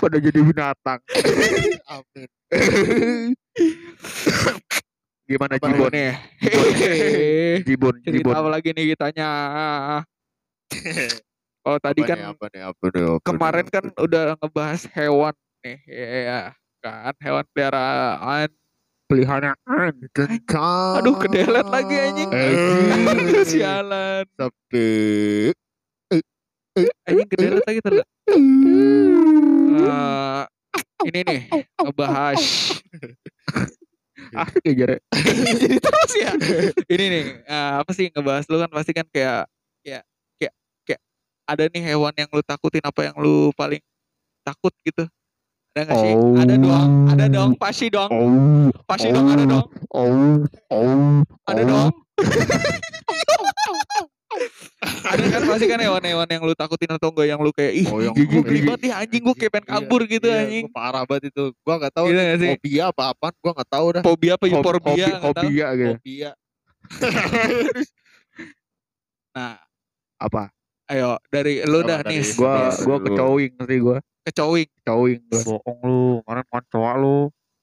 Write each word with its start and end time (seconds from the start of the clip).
Pada 0.00 0.16
jadi 0.18 0.40
binatang. 0.42 0.98
Amin. 1.86 2.26
Gimana 5.30 5.62
Jibon? 5.62 5.90
nih. 5.94 6.10
Jibon, 7.70 7.94
Cerita 8.02 8.18
Jibon. 8.18 8.34
apa 8.34 8.48
lagi 8.50 8.74
nih 8.74 8.84
kitanya? 8.94 9.30
Oh 11.60 11.76
tadi 11.76 12.00
Apa 12.00 12.08
kan 12.08 12.16
nih, 12.16 12.24
apa 12.24 12.44
nih, 12.48 12.62
apa 12.64 12.84
nih, 12.88 13.04
apa 13.04 13.12
nih, 13.12 13.20
kemarin 13.20 13.64
apa 13.68 13.72
kan 13.76 13.84
nih? 13.84 14.00
udah 14.00 14.32
ngebahas 14.40 14.80
hewan 14.96 15.36
nih, 15.60 15.76
ya 16.24 16.40
kan 16.80 17.12
hewan 17.20 17.44
peliharaan. 17.52 18.48
Peliharaan. 19.04 19.92
Aduh, 20.96 21.20
kedelet 21.20 21.68
lagi, 21.68 22.00
anjing. 22.00 22.32
Eh, 22.32 23.44
Sialan. 23.44 24.24
Tapi 24.40 24.88
Anjing 27.04 27.28
kedelet 27.28 27.60
lagi 27.68 27.80
terus. 27.84 28.08
Eh, 28.24 28.40
ini 31.12 31.20
nih 31.20 31.40
ngebahas 31.76 32.40
Asik 34.34 34.62
ya 34.62 34.72
Jare. 34.74 34.96
jadi 35.62 35.76
terus 35.78 36.12
ya. 36.14 36.32
Ini 36.86 37.04
nih 37.10 37.24
eh, 37.46 37.72
apa 37.82 37.90
sih 37.90 38.06
ngebahas 38.10 38.46
lu 38.46 38.56
kan 38.62 38.70
pasti 38.70 38.92
kan 38.94 39.06
kayak 39.10 39.50
kayak 39.82 40.02
kayak 40.38 40.54
kayak 40.86 41.00
ada 41.46 41.62
nih 41.70 41.82
hewan 41.82 42.14
yang 42.14 42.30
lu 42.30 42.42
takutin 42.44 42.84
apa 42.84 43.00
yang 43.10 43.16
lu 43.18 43.50
paling 43.58 43.82
takut 44.46 44.74
gitu. 44.86 45.06
Ada 45.74 45.80
nggak 45.86 45.98
sih? 46.02 46.14
Oh. 46.18 46.34
Ada 46.34 46.54
dong, 46.58 46.90
ada 47.06 47.26
dong, 47.30 47.50
pasti 47.54 47.86
dong, 47.94 48.10
Oh, 48.10 48.74
pasti 48.90 49.06
dong 49.14 49.30
ada 49.30 49.46
dong, 49.46 49.66
oh, 49.94 50.42
oh, 50.74 51.22
ada 51.46 51.62
oh. 51.62 51.66
dong. 51.70 51.90
ada 54.80 55.24
kan 55.28 55.42
pasti 55.44 55.66
kan 55.66 55.78
hewan-hewan 55.78 56.24
yang 56.24 56.40
lu 56.40 56.54
takutin 56.54 56.86
atau 56.88 57.10
enggak 57.10 57.26
yang 57.26 57.38
lu 57.38 57.50
kayak 57.50 57.74
ih 57.74 57.86
Oh, 57.86 57.98
yang 57.98 58.12
gue 58.12 58.22
gigi- 58.22 58.40
geli 58.40 58.60
banget 58.64 58.80
nih 58.80 58.92
anjing 58.94 59.22
gue 59.22 59.34
kayak 59.36 59.52
pengen 59.52 59.66
Iya, 59.66 59.72
kabur 59.76 60.00
gitu 60.04 60.24
iya, 60.24 60.38
anjing. 60.40 60.64
gua 60.64 60.72
parah 60.72 61.02
banget 61.04 61.24
itu. 61.28 61.44
Gua 61.60 61.74
enggak 61.76 61.92
tahu 61.92 62.06
Gitu 62.06 62.20
nih, 62.20 62.48
fobia 62.48 62.82
apa 62.86 63.02
apaan, 63.10 63.34
gua 63.36 63.50
enggak 63.52 63.68
tahu 63.68 63.86
dah. 63.90 64.02
Fobia 64.02 64.32
apa 64.32 64.44
euforbia 64.46 65.06
tahu. 65.08 65.24
hobi 65.26 65.48
ya 65.52 65.68
gitu. 65.72 65.92
Fobia. 65.92 66.30
Nah, 69.30 69.54
Apa? 70.16 70.50
ayo 70.86 71.22
dari 71.28 71.62
lu 71.62 71.80
Apa 71.80 71.88
dah 71.88 72.00
nih. 72.04 72.22
Gua 72.34 72.74
lu. 72.76 73.06
kecowing 73.06 73.52
sih 73.56 73.78
gua. 73.78 73.98
kecowing. 74.22 74.68
Kecowing 74.76 75.20
gua. 75.24 75.42
Bohong 75.44 75.78
lu, 75.80 76.00
kemarin 76.20 76.44
koncoa 76.46 76.92
lu. 76.96 77.18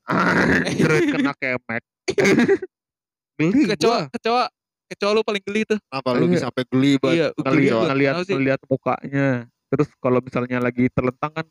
Terus 0.80 1.02
kena 1.06 1.34
kemek. 1.34 1.84
Geli 3.38 3.70
Kecoa, 3.70 4.08
kecoa, 4.10 4.48
kecoa 4.88 5.12
lu 5.12 5.22
paling 5.22 5.44
geli 5.44 5.62
tuh. 5.64 5.80
Kenapa 5.82 6.10
lu 6.14 6.24
Iya. 6.24 6.32
bisa 6.32 6.44
sampai 6.48 6.64
geli 6.66 6.92
banget? 6.98 7.16
Iya, 7.16 7.28
sih? 8.24 8.34
ngeliat 8.34 8.60
mukanya. 8.66 9.28
Terus 9.68 9.88
kalau 9.98 10.20
misalnya 10.20 10.58
lagi 10.58 10.88
terlentang 10.90 11.32
kan 11.34 11.46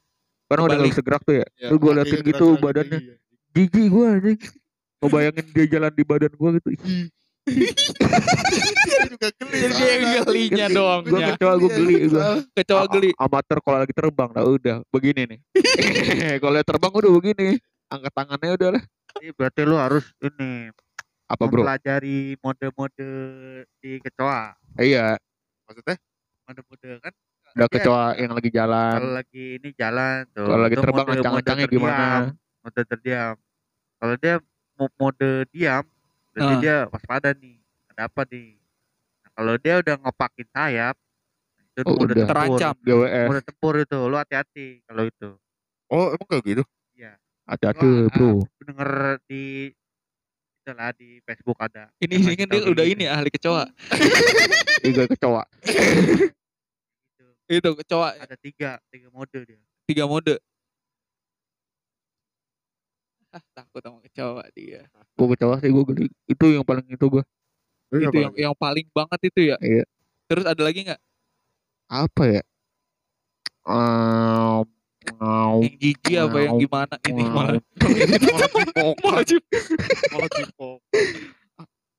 kan 0.47 0.59
udah 0.59 0.73
Kebalik. 0.73 0.91
bisa 0.91 1.01
gerak 1.01 1.23
tuh 1.23 1.35
ya. 1.35 1.47
Ya, 1.55 1.69
Terus 1.69 1.77
kakinya 1.77 1.95
liatin 1.99 2.21
gitu 2.23 2.47
badannya. 2.57 2.99
iya. 2.99 3.15
Jijik 3.53 3.87
gua 3.89 4.07
anjing. 4.15 4.39
Ngebayangin 4.97 5.47
dia 5.51 5.67
jalan 5.69 5.93
di 5.93 6.03
badan 6.03 6.33
gua 6.33 6.51
gitu. 6.55 6.69
Ih, 6.73 7.09
Dia 7.47 8.99
juga 9.13 9.29
geli. 9.33 9.57
Jadi 9.57 9.73
soalnya. 9.73 10.21
gelinya 10.25 10.67
Geli. 10.67 10.75
doang. 10.75 11.01
Gua 11.05 11.19
ya. 11.19 11.27
kecoa 11.31 11.55
gua 11.57 11.71
geli 11.73 11.95
gua. 12.07 12.23
Kecoa 12.53 12.81
A- 12.81 12.91
geli. 12.91 13.11
Amatir 13.17 13.59
kalau 13.61 13.79
lagi 13.79 13.95
terbang 13.95 14.31
dah 14.33 14.45
udah 14.45 14.77
begini 14.89 15.23
nih. 15.27 15.39
kalau 16.43 16.57
terbang 16.63 16.93
udah 16.95 17.11
begini. 17.13 17.49
Angkat 17.87 18.13
tangannya 18.13 18.51
udah 18.55 18.69
lah. 18.75 18.83
Ini 19.17 19.31
berarti 19.33 19.61
lu 19.63 19.77
harus 19.77 20.05
ini 20.21 20.69
Apa 21.27 21.43
bro? 21.45 21.63
mempelajari 21.63 22.39
mode-mode 22.39 23.09
di 23.81 23.99
kecoa. 23.99 24.55
Iya, 24.77 25.19
Maksudnya? 25.67 25.97
Mode-mode 26.47 26.91
kan 27.03 27.13
udah 27.49 27.67
dia 27.67 27.73
kecoa 27.73 28.05
yang 28.15 28.31
lagi 28.31 28.49
kalau 28.49 28.69
jalan. 28.69 28.99
lagi 29.11 29.45
ini 29.57 29.69
jalan 29.73 30.19
tuh. 30.31 30.45
Kalau 30.45 30.63
lagi 30.63 30.77
terbang 30.77 31.07
mode 31.07 31.19
gimana? 31.67 31.97
terdiam, 31.97 32.23
Mode 32.63 32.83
terdiam. 32.85 33.35
Kalau 33.97 34.15
dia 34.17 34.35
mo- 34.77 34.95
mode 34.95 35.31
diam, 35.49 35.85
berarti 36.31 36.55
Ah. 36.55 36.61
dia 36.61 36.77
waspada 36.87 37.31
nih. 37.33 37.57
Ada 37.91 38.03
apa 38.07 38.23
nih? 38.29 38.49
Nah, 39.19 39.31
kalau 39.33 39.55
dia 39.57 39.75
udah 39.81 39.95
ngopakin 39.99 40.47
sayap, 40.47 40.95
itu 41.67 41.81
Oh, 41.83 41.97
mode 41.97 42.05
udah. 42.07 42.15
tempur. 42.15 42.29
Terancam. 42.31 42.75
GWS. 42.79 43.27
Mode 43.27 43.43
tempur 43.43 43.75
itu, 43.77 43.99
lu 44.05 44.17
hati-hati 44.17 44.67
kalau 44.85 45.03
itu. 45.03 45.31
Oh, 45.89 46.07
emang 46.13 46.29
kayak 46.29 46.45
gitu? 46.45 46.63
Iya. 46.93 47.13
Hati-hati 47.47 47.89
bro. 48.13 48.31
ah, 48.37 48.63
denger 48.63 48.91
di 49.25 49.43
itulah 50.67 50.91
di 50.99 51.23
Facebook 51.23 51.59
ada. 51.63 51.87
Ini 52.03 52.15
ngasih 52.19 52.35
kan 52.43 52.47
dia 52.51 52.63
udah 52.67 52.85
gitu. 52.91 52.95
ini 52.99 53.05
ahli 53.07 53.31
kecoa. 53.31 53.71
Tiga 54.83 55.07
kecoa. 55.07 55.43
Gitu. 55.63 56.35
Itu 57.63 57.71
kecoa 57.79 58.19
Ada 58.19 58.35
tiga, 58.43 58.83
tiga 58.91 59.07
mode 59.15 59.39
dia. 59.47 59.63
tiga 59.87 60.03
mode. 60.11 60.35
Ah, 63.31 63.39
takut 63.55 63.79
sama 63.79 64.03
kecoa 64.03 64.43
dia. 64.51 64.83
Gua 65.15 65.31
kecoa 65.39 65.55
sih 65.63 65.71
gua 65.71 65.87
geli. 65.87 66.11
Itu 66.27 66.51
yang 66.51 66.67
paling 66.67 66.83
itu 66.91 67.07
gua. 67.07 67.23
Iya, 67.95 68.11
itu 68.11 68.19
yang 68.19 68.35
yang 68.35 68.55
paling 68.59 68.91
banget 68.91 69.31
itu 69.31 69.55
ya. 69.55 69.57
Iya. 69.63 69.87
Terus 70.27 70.43
ada 70.43 70.59
lagi 70.67 70.91
nggak? 70.91 70.99
Apa 71.87 72.23
ya? 72.27 72.43
Um. 73.63 74.76
Yang 75.63 75.77
jijik 75.81 76.17
apa 76.19 76.39
yang 76.43 76.55
gimana? 76.59 76.95
Ini 77.07 77.23
malah 79.03 79.23
cipok. 79.25 80.79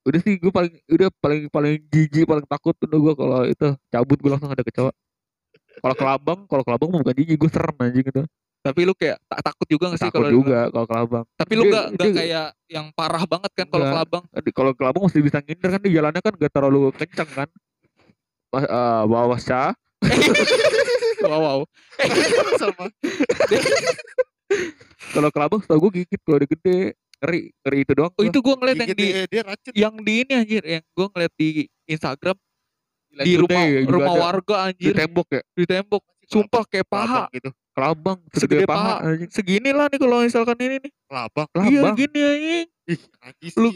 Udah 0.08 0.20
sih 0.24 0.40
gua 0.40 0.52
paling 0.56 0.74
udah 0.88 1.10
paling 1.20 1.42
paling 1.52 1.74
jijik 1.92 2.24
paling 2.24 2.46
takut 2.48 2.76
udah 2.80 3.00
gua 3.00 3.14
kalau 3.16 3.40
itu 3.44 3.68
cabut 3.92 4.18
gua 4.24 4.32
langsung 4.36 4.52
ada 4.52 4.64
kecoa. 4.64 4.92
Kalau 5.78 5.96
kelabang, 5.96 6.40
kalau 6.50 6.64
kelabang 6.66 6.90
bukan 6.90 7.16
jijik, 7.16 7.38
gua 7.38 7.50
serem 7.52 7.76
anjing 7.80 8.06
gitu. 8.08 8.24
Tapi 8.66 8.84
lu 8.84 8.92
kayak 8.98 9.16
tak 9.32 9.40
takut 9.48 9.68
juga 9.70 9.86
nggak 9.94 10.00
sih 10.02 10.12
kalau 10.12 10.30
juga 10.32 10.60
kalau 10.72 10.88
kelabang. 10.88 11.24
Tapi 11.40 11.54
lu 11.56 11.64
nggak 11.72 11.88
dia- 11.96 12.16
kayak 12.16 12.48
yang 12.68 12.86
parah 12.92 13.24
banget 13.24 13.52
kan 13.56 13.68
kalau 13.72 13.86
kelabang. 13.88 14.24
Kalau 14.52 14.72
kelabang 14.76 15.02
mesti 15.08 15.20
bisa 15.24 15.40
nginder 15.40 15.70
kan 15.72 15.82
di 15.84 15.92
jalannya 15.96 16.20
kan 16.20 16.34
gak 16.36 16.52
terlalu 16.52 16.92
kencang 16.96 17.30
kan. 17.32 17.48
Pas 18.48 18.64
eh, 18.64 19.04
bawah 19.08 19.40
sah, 19.40 19.72
Wow, 21.24 21.40
wow. 21.42 21.60
Sama. 22.62 22.86
kalau 25.14 25.30
kelabang 25.34 25.60
setahu 25.64 25.88
gua 25.88 25.92
gigit 25.94 26.20
kalau 26.22 26.38
udah 26.38 26.50
gede. 26.50 26.80
Ngeri, 27.18 27.42
ngeri 27.66 27.78
itu 27.82 27.92
doang. 27.98 28.14
Oh 28.14 28.24
itu 28.24 28.40
gua 28.46 28.56
ngeliat 28.62 28.78
yang 28.78 28.90
di 28.94 29.02
dia, 29.02 29.26
dia 29.26 29.42
racun. 29.42 29.74
yang 29.74 29.94
di 30.06 30.14
ini 30.22 30.34
anjir, 30.38 30.62
yang 30.62 30.84
gua 30.94 31.10
ngeliat 31.10 31.34
di 31.34 31.50
Instagram 31.90 32.38
Lihat 33.18 33.26
di 33.26 33.34
rumah 33.42 33.64
juga 33.66 33.90
rumah 33.90 34.14
ada. 34.14 34.22
warga 34.22 34.56
di 34.58 34.66
anjir 34.70 34.94
tembok 34.94 35.28
ya. 35.34 35.42
di 35.58 35.64
tembok. 35.66 36.04
Sumpah 36.28 36.64
kayak 36.68 36.86
paha. 36.86 37.26
Kelabang 37.26 37.30
gitu. 37.34 37.50
Kelabang 37.74 38.18
Segede 38.30 38.42
segede 38.62 38.66
paha 38.70 38.94
paha. 39.02 39.26
Segini 39.34 39.70
lah 39.74 39.86
nih 39.90 39.98
kalau 39.98 40.18
misalkan 40.22 40.58
ini 40.62 40.76
nih. 40.78 40.92
Kelabang. 41.10 41.48
Iya 41.66 41.82
gini 41.98 42.20
anjing. 42.22 42.68
Ih, 42.88 43.00
najis 43.20 43.54
Lu. 43.58 43.70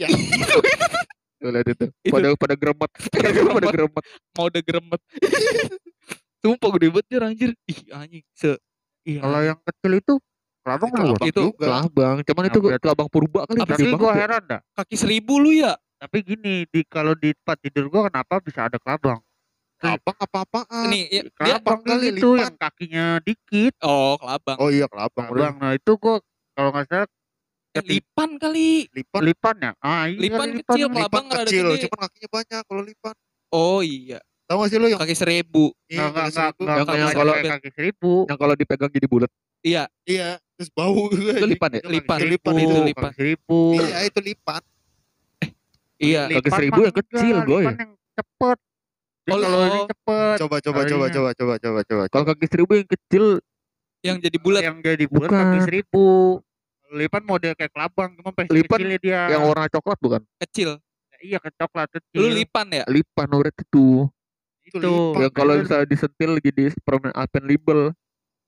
Tuh, 1.42 1.50
lihat 1.50 1.66
itu. 1.66 1.86
Itu. 2.06 2.12
Pada 2.14 2.28
pada 2.38 2.54
gremet. 2.54 2.90
pada 3.10 3.28
Gremet. 3.34 3.72
gremet. 3.74 4.04
mau 4.38 4.46
udah 4.46 4.62
geremet. 4.62 5.00
Sumpah 6.42 6.68
gede 6.74 6.86
banget 6.90 7.06
Jir, 7.08 7.22
anjir. 7.22 7.50
Ih 7.64 7.80
anjing. 7.90 8.24
Se 8.32 8.58
Iya. 9.02 9.18
Kalau 9.18 9.40
yang 9.40 9.58
kecil 9.60 9.92
itu 9.96 10.14
kelabang 10.62 10.88
Itu 10.88 10.96
lu. 10.96 11.04
kelabang 11.08 11.26
Itu 11.26 11.40
juga. 11.48 11.66
Kelabang. 11.66 12.16
Cuman 12.22 12.42
itu 12.44 12.58
kelabang 12.76 13.08
purba 13.08 13.40
kali. 13.44 13.58
Apa 13.60 13.70
Tapi 13.72 13.90
gua 13.92 14.10
ya. 14.10 14.16
heran 14.16 14.42
dah. 14.44 14.60
kaki 14.72 14.94
seribu 14.96 15.34
lu 15.36 15.50
ya? 15.50 15.74
Tapi 15.96 16.18
gini, 16.20 16.66
di 16.66 16.80
kalau 16.84 17.14
di 17.14 17.30
tempat 17.32 17.56
tidur 17.58 17.86
gua 17.86 18.06
kenapa 18.06 18.38
bisa 18.38 18.66
ada 18.66 18.74
kelabang? 18.76 19.18
Kelabang 19.76 20.14
apa-apaan? 20.16 20.86
Nih, 20.86 21.04
ya, 21.08 21.22
dia- 21.22 21.58
Kelabang 21.58 21.80
kali 21.80 22.06
itu 22.12 22.28
lipat. 22.28 22.38
yang 22.40 22.54
kakinya 22.56 23.06
dikit. 23.20 23.74
oh 23.82 24.14
kelabang. 24.16 24.56
Oh 24.58 24.68
iya, 24.68 24.86
kelabang. 24.86 25.26
Kelabang. 25.28 25.54
Nah, 25.58 25.72
itu 25.72 25.92
gua 25.96 26.16
kalau 26.52 26.70
nggak 26.70 26.86
salah 26.86 27.08
Eh, 27.72 27.80
lipan 27.82 28.30
kali. 28.36 28.84
Lipan. 28.92 29.20
lipan 29.24 29.56
ya? 29.58 29.72
Ah, 29.78 30.04
iya 30.04 30.20
Lipan 30.20 30.38
kali 30.44 30.60
kecil, 30.60 30.76
lipan. 30.84 30.94
kelabang 30.94 31.24
Lipan 31.24 31.34
rada 31.34 31.48
kecil, 31.48 31.66
gede. 31.66 31.82
cuman 31.82 31.98
kakinya 32.04 32.28
banyak 32.30 32.60
kalau 32.62 32.82
lipan. 32.84 33.14
Oh 33.50 33.80
iya. 33.80 34.18
Tahu 34.52 34.58
gak 34.58 34.68
sih 34.68 34.76
lu 34.76 34.84
yang 34.84 35.00
Kaki 35.00 35.16
seribu. 35.16 35.72
Iya, 35.88 36.12
kaki 36.12 36.28
seribu. 36.30 36.62
Yang- 36.62 37.16
kalau- 37.16 37.36
kaki 37.40 37.70
seribu. 37.72 38.12
Yang 38.28 38.36
kalau 38.36 38.54
dipegang 38.54 38.90
jadi 38.92 39.06
bulat. 39.08 39.30
Iya. 39.64 39.82
Iya, 40.04 40.28
terus 40.52 40.68
bau 40.68 41.08
juga. 41.08 41.40
Itu 41.40 41.48
lipan 41.48 41.70
ya? 41.72 41.80
Itu 41.80 41.88
Lipan. 41.88 42.18
Lipan 42.20 42.52
itu 42.54 42.68
Kaki 42.68 42.84
lipan. 42.84 43.10
seribu. 43.16 43.60
Iya, 43.72 43.98
itu 44.04 44.20
lipan. 44.20 44.62
Iya. 45.96 46.22
Kaki 46.28 46.50
seribu 46.52 46.80
yang 46.82 46.92
kecil, 46.94 47.36
boy. 47.42 47.64
Lipan 47.64 47.76
yang 47.80 47.92
cepet. 48.12 48.58
Dia 49.22 49.32
Oh, 49.32 49.38
kalau 49.38 49.60
ini 49.62 49.80
cepet. 49.88 50.36
Coba 50.36 50.56
coba 50.60 50.78
Kalinya. 50.78 50.92
coba 50.92 51.06
coba 51.08 51.24
coba 51.32 51.54
coba 51.56 51.80
coba. 51.80 52.02
Kalau 52.10 52.24
kaki 52.28 52.46
seribu 52.46 52.72
yang 52.74 52.88
kecil 52.90 53.24
Yang 54.02 54.16
jadi 54.20 54.36
bulat. 54.36 54.60
Yang 54.60 54.76
jadi 54.84 55.04
bulat 55.06 55.28
Bukan. 55.30 55.40
kaki 55.40 55.58
seribu. 55.64 56.04
Lipan 56.92 57.22
model 57.24 57.52
kayak 57.54 57.72
kelabang, 57.72 58.10
cuma 58.20 58.30
versi 58.36 58.52
Lipan 58.52 58.76
kecilnya 58.76 58.98
dia. 59.00 59.20
yang 59.32 59.48
warna 59.48 59.64
coklat 59.66 59.96
bukan? 59.96 60.20
Kecil. 60.38 60.76
iya 61.22 61.38
kecoklat 61.38 61.88
kecil. 61.88 62.18
Lu 62.18 62.28
lipan 62.28 62.66
ya? 62.68 62.84
lipan 62.84 63.30
uret 63.30 63.54
itu 63.56 64.10
Itu 64.72 64.78
Itu. 64.78 64.92
lipat, 65.12 65.20
yang 65.20 65.32
kalau 65.32 65.52
men. 65.52 65.60
misalnya 65.60 65.86
disentil 65.86 66.30
jadi 66.38 66.62
permen 66.80 67.12
alpen 67.12 67.44
label 67.44 67.80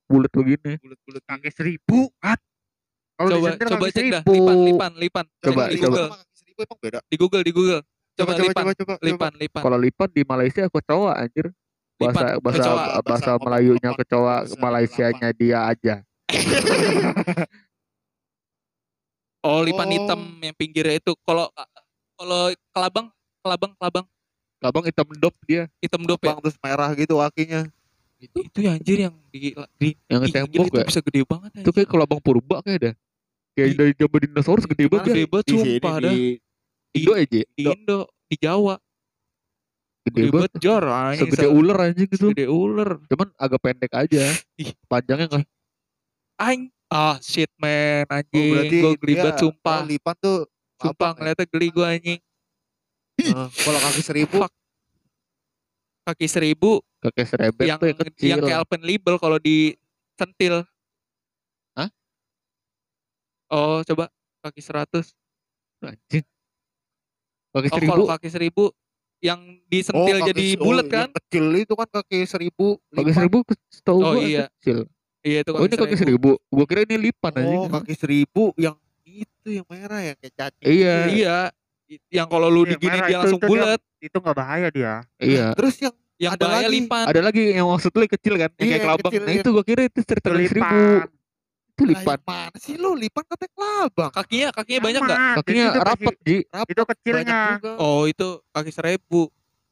bulat 0.05 0.31
begini 0.31 0.73
bulat-bulat 0.79 1.23
kaki 1.23 1.51
seribu 1.51 2.09
kan. 2.19 2.39
Kalau 3.15 3.29
Coba 3.31 3.39
disentil 3.47 3.69
coba 3.71 3.87
cek 3.87 4.05
dah 4.07 4.23
seribu. 4.23 4.33
lipan 4.35 4.57
lipan 4.65 4.93
lipan. 4.97 5.25
Coba, 5.39 5.63
Cek 5.63 5.71
di 5.71 5.79
coba. 5.79 5.87
Google. 5.87 6.09
Seribu 6.35 6.59
emang 6.61 6.79
beda. 6.81 6.99
Di 7.05 7.17
Google 7.17 7.43
di 7.43 7.53
Google. 7.53 7.81
Coba, 8.15 8.23
Coba 8.27 8.33
coba 8.33 8.45
lipan 8.45 8.65
coba 8.65 8.73
coba. 8.75 8.95
lipan 9.01 9.33
lipan. 9.37 9.61
kalau 9.61 9.77
lipan 9.77 10.09
di 10.09 10.23
Malaysia 10.23 10.63
kecoa 10.65 11.13
anjir 11.17 11.47
bahasa 11.95 12.21
Lipan, 12.21 12.25
bahasa 12.41 12.59
kecoa. 12.61 12.75
bahasa, 12.75 13.01
Bahasa 13.03 13.31
Melayunya 13.39 13.91
kecoa 13.93 14.35
Malaysianya 14.57 15.29
dia 15.33 15.59
aja 15.65 15.95
Oh, 19.43 19.61
lipan 19.61 19.85
Oh. 19.85 19.93
hitam 19.93 20.21
yang 20.41 20.57
pinggirnya 20.57 20.97
itu. 20.97 21.13
Kalau 21.21 21.53
kalau 22.17 22.43
kelabang, 22.73 23.07
kelabang, 23.45 23.73
kelabang 23.77 24.07
Labang 24.59 24.85
hitam 24.85 25.07
dop 25.15 25.35
dia 25.45 25.67
hitam 25.79 26.03
dop 26.03 26.19
ya. 26.19 26.27
Bang 26.29 26.39
terus 26.41 26.57
merah 26.59 26.91
gitu 26.93 27.19
kakinya. 27.19 27.67
Itu 28.19 28.39
itu 28.41 28.59
ya 28.61 28.71
anjir 28.75 28.99
yang 29.01 29.15
di, 29.29 29.53
di 29.77 29.89
yang 30.09 30.23
gila, 30.23 30.33
tembok 30.33 30.65
itu 30.65 30.77
ya 30.77 30.87
bisa 30.87 31.01
gede 31.03 31.21
banget 31.23 31.51
itu 31.61 31.71
kayak 31.71 31.89
kalau 31.89 32.03
abang 32.03 32.21
purba 32.21 32.65
kayak 32.65 32.79
dah 32.81 32.95
kayak 33.53 33.69
Di- 33.69 33.77
dari 33.77 33.93
zaman 33.95 34.21
dinosaurus 34.25 34.65
gede 34.65 34.85
banget 34.89 35.07
gede 35.13 35.25
banget 35.27 35.45
Di 35.45 35.53
sumpah 35.53 35.95
dah. 35.99 36.09
di 36.09 36.23
Indo 36.95 37.13
aja 37.13 37.41
Di 37.45 37.63
Indo, 37.67 37.99
di 38.25 38.37
Jawa. 38.39 38.75
gede 40.01 40.17
Gede 40.17 40.31
banget 40.31 40.53
jor 40.57 40.85
anjing. 40.85 41.21
segede 41.27 41.43
se- 41.43 41.53
ular 41.53 41.79
anjing 41.83 42.09
gitu 42.09 42.27
Segede 42.29 42.47
ular. 42.47 42.91
cuman 43.05 43.29
agak 43.37 43.61
pendek 43.61 43.93
aja 43.93 44.23
Ih. 44.57 44.71
panjangnya 44.85 45.29
kan 45.29 45.43
Aing 46.37 46.63
ah 46.89 47.17
shit 47.21 47.51
man 47.59 48.07
Oh, 48.07 48.15
anjing. 48.15 48.51
berarti 48.51 48.77
gue 48.81 48.93
gelibet 48.99 49.25
dia- 49.29 49.41
sumpah. 49.43 49.79
oh, 49.79 49.85
lipan 49.85 50.17
tuh 50.17 50.39
Sumpah 50.75 50.91
abang 50.91 51.15
ya? 51.15 51.19
ngeliatnya 51.21 51.47
geli 51.47 51.69
gue 51.69 51.87
anjing. 51.87 52.21
Kalau 53.65 53.79
kaki 53.81 54.03
seribu 54.03 54.37
Fuck. 54.45 54.53
Kaki 56.05 56.27
seribu 56.29 56.85
kakek 57.05 57.27
serebet 57.29 57.65
yang 57.69 57.77
tuh 57.77 57.89
yang 57.93 57.99
kecil 58.01 58.29
yang 58.29 58.41
kayak 58.41 58.59
Alpen 58.65 58.83
Label 58.85 59.15
kalau 59.21 59.37
disentil. 59.37 60.65
Hah? 61.77 61.89
Oh, 63.53 63.85
coba 63.85 64.09
kaki 64.41 64.61
100. 64.65 65.13
anjing 65.85 66.25
kakek 67.53 67.71
Oh, 67.73 67.77
seribu 67.77 67.93
kalau 67.93 68.05
kaki 68.09 68.29
seribu 68.33 68.65
yang 69.21 69.41
disentil 69.69 70.17
kaki 70.21 70.29
jadi 70.33 70.47
oh, 70.57 70.65
bulat 70.65 70.87
yang 70.89 70.93
kan? 70.93 71.09
kecil 71.21 71.45
itu 71.57 71.75
kan 71.77 71.89
kaki 71.93 72.19
seribu. 72.25 72.81
lipan. 72.93 73.13
seribu 73.13 73.39
setahu 73.69 74.01
Oh, 74.01 74.17
iya. 74.17 74.49
kecil 74.61 74.89
Iya 75.25 75.41
itu 75.41 75.51
oh 75.57 75.65
ini 75.65 75.77
kakek 75.81 75.97
seribu 75.97 76.37
gua 76.53 76.67
kira 76.69 76.85
ini 76.85 77.01
lipan 77.09 77.33
anjing 77.33 77.61
Oh 77.65 77.69
kaki 77.81 77.97
seribu 77.97 78.53
yang 78.61 78.77
itu 79.09 79.49
yang 79.61 79.65
merah 79.69 80.01
yang 80.05 80.17
kayak 80.21 80.37
cacing. 80.37 80.65
Iya. 80.69 80.97
Iya. 81.09 81.39
Yang 82.09 82.27
kalau 82.29 82.49
lu 82.49 82.63
Iya, 82.63 82.71
digini 82.75 82.89
merah 82.91 83.01
dia 83.01 83.11
itu- 83.11 83.21
langsung 83.21 83.41
itu 83.41 83.49
bulat. 83.49 83.81
Itu 83.99 84.17
nggak 84.19 84.37
bahaya 84.37 84.69
dia. 84.69 84.95
iya 85.17 85.47
Terus 85.53 85.77
yang 85.79 85.95
Yang 86.15 86.33
Ada 86.33 86.45
bahaya 86.47 86.63
lagi. 86.63 86.75
lipan. 86.79 87.05
ada 87.05 87.21
lagi 87.21 87.43
yang 87.51 87.67
maksud 87.67 87.91
lu 87.91 88.07
kecil 88.07 88.35
kan 88.37 88.47
yang 88.47 88.55
Iya, 88.57 88.71
kayak 88.71 88.83
kelabang 88.87 89.11
kecil, 89.11 89.21
nah 89.21 89.33
iya. 89.35 89.43
itu 89.43 89.49
gua 89.51 89.65
kira 89.65 89.83
itu 89.83 90.01
cerita 90.01 90.29
seribu 90.31 90.47
itu 91.75 91.83
lipan 91.83 92.15
yang 92.15 92.23
mana 92.23 92.55
sih 92.57 92.75
lu 92.79 92.91
lipan 92.95 93.25
katanya 93.27 93.51
kelabang. 93.51 94.11
Kakinya 94.15 94.49
kakinya 94.55 94.81
banyak 94.81 95.01
nggak? 95.03 95.19
Sama, 95.19 95.35
kakinya 95.35 95.65
itu 95.67 95.81
rapet 95.83 96.15
ji 96.23 96.37
Rapat, 96.47 96.71
Itu 96.71 96.83
kecilnya. 96.87 97.41
Oh 97.77 98.03
itu 98.07 98.27
kaki 98.49 98.71
seribu. 98.71 99.23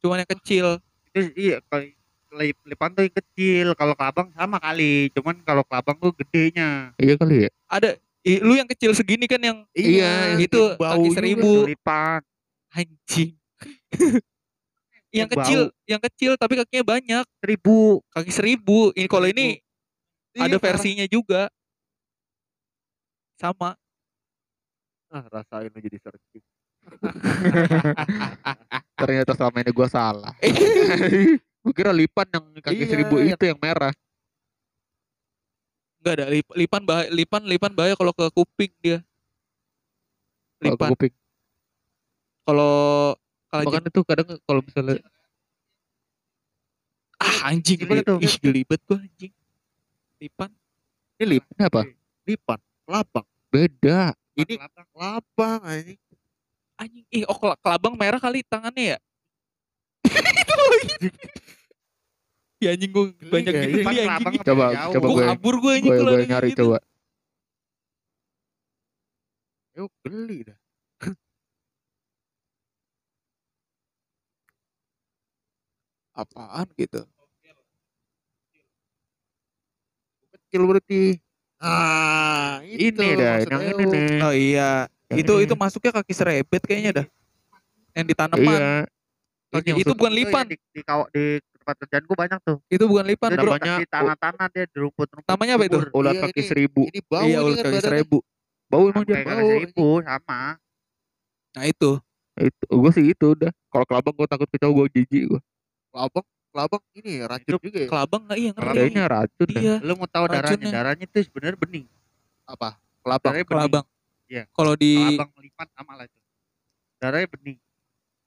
Cuman 0.02 0.18
yang 0.18 0.30
kecil. 0.34 0.66
Itu 1.06 1.18
iya 1.38 1.56
kalau 1.62 1.86
lip- 2.34 2.64
lipan 2.66 2.88
tuh 2.90 3.02
yang 3.02 3.14
kecil. 3.14 3.66
Kalau 3.72 3.94
kelabang 3.94 4.28
sama 4.34 4.58
kali. 4.58 5.14
Cuman 5.14 5.38
kalau 5.40 5.62
kelabang 5.62 5.94
tuh 5.96 6.10
gedenya. 6.12 6.90
iya 6.96 7.14
kali 7.14 7.46
ya 7.46 7.50
Ada. 7.68 8.02
Ih, 8.22 8.38
lu 8.38 8.54
yang 8.54 8.70
kecil 8.70 8.94
segini 8.94 9.26
kan 9.26 9.42
yang 9.42 9.66
Iya, 9.74 10.38
itu 10.38 10.78
bau 10.78 10.94
kaki 10.94 11.10
seribu. 11.10 11.66
Itu 11.66 11.70
lipan. 11.74 12.22
anjing. 12.72 13.34
yang 15.12 15.28
Bau. 15.28 15.42
kecil, 15.42 15.60
yang 15.84 16.00
kecil 16.00 16.32
tapi 16.38 16.54
kakinya 16.56 16.84
banyak. 16.86 17.24
Seribu. 17.42 18.00
Kaki 18.08 18.30
seribu. 18.30 18.94
Ini 18.94 19.08
kalau 19.10 19.26
ini 19.26 19.58
Iya, 20.32 20.48
ada 20.48 20.56
parah. 20.56 20.72
versinya 20.72 21.04
juga. 21.04 21.52
Sama. 23.36 23.76
Ah, 25.12 25.28
rasain 25.28 25.68
jadi 25.76 25.98
searching. 26.00 26.44
ternyata 28.98 29.38
selama 29.38 29.62
ini 29.62 29.70
gua 29.70 29.86
salah 29.86 30.34
gua 31.62 31.70
kira 31.70 31.94
lipan 31.94 32.26
yang 32.26 32.42
kaki 32.58 32.82
Iya, 32.82 32.90
seribu 32.90 33.22
itu 33.22 33.44
yang 33.46 33.54
merah 33.62 33.94
Enggak 36.02 36.14
ada 36.18 36.26
lip- 36.34 36.54
lipan 36.58 36.82
bahaya, 36.82 37.06
lipan 37.14 37.46
lipan 37.46 37.70
bahaya 37.70 37.94
kalau 37.94 38.10
ke 38.10 38.26
kuping 38.34 38.74
dia. 38.82 38.98
kalau 40.58 40.74
ke 40.74 40.82
Lipan 40.82 40.88
kuping 40.90 41.14
kalau 42.42 42.74
kalau 43.46 43.62
Bahkan 43.70 43.82
itu 43.86 44.00
kadang 44.02 44.28
kalau 44.42 44.60
misalnya 44.66 44.98
ah 47.22 47.54
anjing 47.54 47.78
Gimana 47.78 48.02
tuh? 48.02 48.18
ih 48.18 48.34
gelibet 48.42 48.82
gua 48.82 48.98
anjing. 48.98 49.30
Lipan 50.18 50.50
Ini 51.22 51.38
lip, 51.38 51.44
ini 51.54 51.62
apa? 51.62 51.86
lipan, 52.26 52.58
kelabang. 52.82 53.26
Beda. 53.46 54.10
Ini 54.34 54.58
kelabang 54.90 55.60
ini. 55.86 55.94
anjing 56.74 57.06
ih 57.14 57.22
oh 57.30 57.38
kel- 57.38 57.58
kelabang 57.62 57.94
merah 57.94 58.18
kali 58.18 58.42
tangannya 58.42 58.98
ya. 58.98 58.98
ya 62.62 62.70
anjing 62.78 62.94
gua 62.94 63.10
banyak 63.10 63.50
ya, 63.50 63.58
gini 63.66 63.74
iya. 63.74 63.82
geli 63.82 63.82
Lipan 63.82 63.98
anjing. 64.06 64.38
Coba 64.46 64.66
coba 64.94 65.06
Gua 65.10 65.18
gue 65.18 65.26
kabur 65.34 65.54
gua 65.58 65.72
anjing 65.74 65.90
gue 65.90 65.98
gue 66.06 66.30
nyari 66.30 66.50
gitu. 66.54 66.62
coba. 66.62 66.78
Yuk 69.74 69.90
geli 70.06 70.38
dah. 70.46 70.58
Apaan 76.22 76.68
gitu? 76.78 77.02
Kecil 80.30 80.62
berarti. 80.68 81.18
Ah, 81.62 82.58
itu 82.66 82.98
Ini 82.98 83.14
dah, 83.22 83.38
yang 83.46 83.62
ini 83.70 83.84
nih. 83.86 84.18
Oh 84.18 84.34
iya. 84.34 84.90
Yang 85.08 85.18
itu 85.22 85.32
ini. 85.38 85.46
itu 85.46 85.54
masuknya 85.54 85.94
kaki 85.94 86.12
serebet 86.12 86.62
kayaknya 86.66 86.90
dah. 87.02 87.06
Yang 87.94 88.06
di 88.10 88.14
tanaman. 88.18 88.60
Iya. 88.60 88.86
Kaki 89.52 89.70
itu 89.78 89.92
bukan 89.94 90.12
lipan. 90.12 90.44
yang 90.50 90.52
Di, 90.52 90.56
di, 90.74 90.80
kaw- 90.82 91.08
di 91.14 91.38
tempat 91.62 91.76
kerjaan 91.86 92.04
gua 92.04 92.16
banyak 92.26 92.38
tuh. 92.42 92.58
Itu 92.66 92.84
bukan 92.90 93.04
lipan, 93.06 93.28
Dia 93.30 93.38
Bro. 93.38 93.50
namanya- 93.54 93.78
tanah-tanah 93.86 94.46
dia 94.50 94.64
di 94.66 94.76
rumput-rumput. 94.82 95.30
Namanya 95.30 95.52
apa 95.54 95.64
itu? 95.64 95.78
Iya, 95.78 96.12
kaki 96.18 96.34
ini- 96.34 96.50
seribu. 96.50 96.82
Ini 96.90 97.00
bau 97.06 97.22
iya, 97.22 97.38
ini 97.38 97.46
ular 97.46 97.56
kan 97.56 97.64
kaki 97.70 97.80
seribu. 97.80 98.18
Bau 98.66 98.84
emang 98.90 99.04
dia. 99.06 99.16
Bau, 99.22 99.46
seribu 99.46 99.86
sama. 100.02 100.40
Nah, 101.52 101.64
itu. 101.64 101.90
Itu 102.32 102.64
gue 102.66 102.90
sih 102.90 103.04
itu 103.12 103.26
udah. 103.38 103.52
Kalau 103.70 103.84
kelabang 103.86 104.14
gue 104.16 104.26
takut 104.26 104.48
kecoa 104.50 104.70
gue 104.72 104.86
jijik 104.98 105.22
gue. 105.30 105.40
Kelabang, 105.92 106.24
kelabang 106.48 106.82
ini 106.96 107.10
ya, 107.20 107.24
racun 107.28 107.52
Itu 107.52 107.60
juga 107.60 107.78
ya. 107.78 107.88
Kelabang 107.92 108.20
enggak 108.24 108.38
iya 108.40 108.50
ngeri. 108.56 108.72
Kayaknya 108.72 109.04
racun. 109.06 109.48
Iya, 109.52 109.74
Lu 109.84 109.92
mau 109.94 110.08
tahu 110.08 110.24
darahnya? 110.26 110.48
Racunnya. 110.48 110.72
Darahnya 110.72 111.04
itu 111.06 111.18
sebenarnya 111.28 111.58
bening. 111.60 111.86
Apa? 112.48 112.68
Kelabang. 113.04 113.30
Darahnya 113.30 113.46
kelabang. 113.46 113.84
Iya. 114.32 114.42
Kalau 114.48 114.72
di 114.74 114.92
Kelabang 114.96 115.30
lipat 115.44 115.68
sama 115.76 115.92
lah 116.00 116.04
itu. 116.08 116.18
Darahnya 116.96 117.28
bening. 117.28 117.58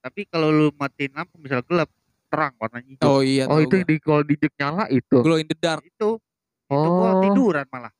Tapi 0.06 0.20
kalau 0.30 0.48
lu 0.54 0.70
matiin 0.78 1.10
lampu 1.10 1.34
misal 1.42 1.66
gelap, 1.66 1.90
terang 2.36 2.52
warna 2.60 2.78
hijau. 2.78 3.08
Oh 3.08 3.20
iya, 3.20 3.48
Oh 3.48 3.58
itu 3.58 3.72
yang 3.74 3.82
gua. 3.82 3.90
di 3.90 3.96
kalau 3.98 4.22
dijek 4.22 4.52
nyala 4.54 4.84
itu. 4.92 5.16
glow 5.18 5.40
in 5.40 5.48
the 5.48 5.56
dark. 5.56 5.80
Itu 5.80 6.20
itu 6.68 6.88
gua 6.92 7.10
Oh. 7.10 7.22
tiduran 7.24 7.64
malah. 7.66 7.92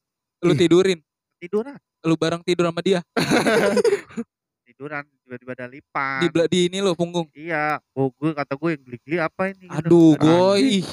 Lu 0.44 0.52
Ih. 0.52 0.58
tidurin, 0.58 0.98
Tiduran. 1.40 1.80
lu 2.04 2.14
bareng 2.14 2.44
tidur 2.44 2.68
sama 2.68 2.84
dia. 2.84 3.00
Tiduran 4.66 5.08
tiba-tiba 5.24 5.52
ada 5.54 5.66
lipan. 5.66 6.20
Di 6.20 6.28
di 6.46 6.60
ini 6.68 6.78
lo 6.78 6.92
punggung. 6.92 7.32
Iya, 7.32 7.80
gua, 7.90 8.12
gua 8.12 8.30
kata 8.36 8.52
gue 8.54 8.70
yang 8.70 8.82
geli-geli 8.84 9.16
apa 9.16 9.42
ini? 9.48 9.66
Aduh, 9.72 10.12
Ih, 10.54 10.84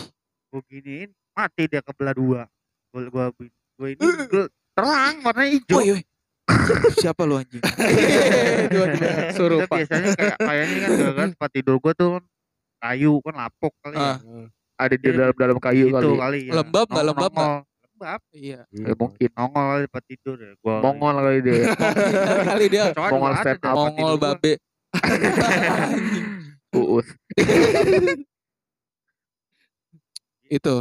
Gua 0.48 0.62
giniin, 0.64 1.12
mati 1.34 1.68
dia 1.68 1.82
kebelah 1.82 2.16
dua. 2.16 2.42
Gua 2.90 3.02
gua 3.10 3.26
gua 3.76 3.88
ini 3.90 4.00
gua 4.30 4.46
terang 4.72 5.16
warna 5.20 5.44
hijau. 5.44 5.76
Woi, 5.76 5.88
woi. 5.92 6.04
Siapa 7.02 7.24
lu 7.24 7.36
anjing? 7.36 7.64
Suruh 9.34 9.64
Pak. 9.64 9.78
biasanya 9.80 10.12
kayak 10.14 10.38
kayaknya 10.38 10.78
kan 10.78 10.90
gua 10.94 11.14
kan 11.14 11.28
tempat 11.34 11.50
tidur 11.52 11.76
gua 11.78 11.94
tuh 11.94 12.22
kayu 12.84 13.14
kan 13.24 13.34
lapok 13.40 13.72
kali 13.80 13.96
Ah. 13.96 14.20
ya. 14.20 14.44
Ada 14.76 14.96
di 15.00 15.08
dalam 15.08 15.36
dalam 15.38 15.58
kayu 15.58 15.88
Itu 15.88 15.96
kali. 15.96 16.08
kali 16.20 16.40
ya. 16.50 16.54
Lembab 16.60 16.88
nggak, 16.92 17.00
Nong- 17.00 17.10
lembab 17.16 17.32
nggak? 17.32 17.48
nongol. 17.48 17.64
Lembab. 17.88 18.22
Iya. 18.36 18.60
Ya, 18.68 18.92
mungkin. 19.00 19.30
Nongol 19.32 19.64
di 19.64 19.86
tempat 19.88 20.04
tidur 20.10 20.36
ya. 20.36 20.52
Gua 20.60 20.76
Mongol 20.84 21.16
kali 21.16 21.40
dia. 21.40 21.54
Kali 22.52 22.66
dia 22.68 22.84
Mongol 22.92 23.32
di 23.32 23.40
up. 23.40 23.46
tempat 23.48 23.76
Mongol 23.78 24.16
babe. 24.20 24.54
Uus. 26.74 27.08
itu. 30.50 30.76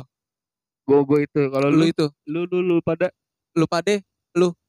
Gue 0.82 1.00
gue 1.06 1.18
itu. 1.23 1.42
Kalau 1.49 1.68
Lu 1.71 1.78
lu 1.78 1.87
itu. 1.87 2.06
lu 2.26 2.40
lu 2.49 2.59
lu 2.61 2.76
pada 2.82 3.12
Lu 3.54 3.68
pade 3.68 4.00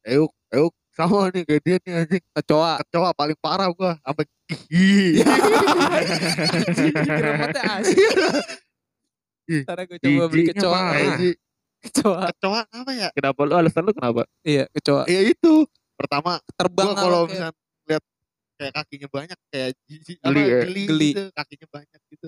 Euk, 0.03 0.31
Euk 0.51 0.73
sama 0.93 1.29
nih 1.29 1.41
kayak 1.43 1.61
dia 1.61 1.75
nih 1.79 1.93
anjing. 1.99 2.23
kecoa. 2.31 2.71
Kecoa 2.85 3.09
paling 3.11 3.37
parah 3.37 3.67
gua 3.69 3.97
sampai 3.99 4.25
gigi. 4.45 5.19
Ntar 9.43 9.77
gue 9.85 9.97
coba 9.99 10.23
beli 10.31 10.43
kecoa. 10.49 10.79
Kecoa. 11.83 12.21
Kecoa 12.31 12.61
apa 12.63 12.91
ya? 12.95 13.07
kenapa 13.11 13.39
lu 13.43 13.53
alasan 13.53 13.83
lu 13.83 13.91
kenapa? 13.91 14.23
Iya, 14.41 14.71
kecoa. 14.71 15.03
Ya 15.05 15.21
itu. 15.21 15.67
Pertama 15.99 16.39
Terbang 16.55 16.89
gua 16.89 16.95
kalau 16.95 17.21
kayak- 17.27 17.31
misalnya 17.51 17.53
lihat 17.83 18.03
kayak 18.53 18.73
kakinya 18.73 19.07
banyak 19.11 19.37
kayak 19.51 19.69
jijik 19.83 20.17
Geli 20.21 20.39
apa 20.39 20.47
ya? 20.47 20.59
geli, 20.63 20.83
Geli. 20.87 21.09
gitu 21.11 21.23
kakinya 21.33 21.67
banyak 21.67 21.99
gitu 22.07 22.27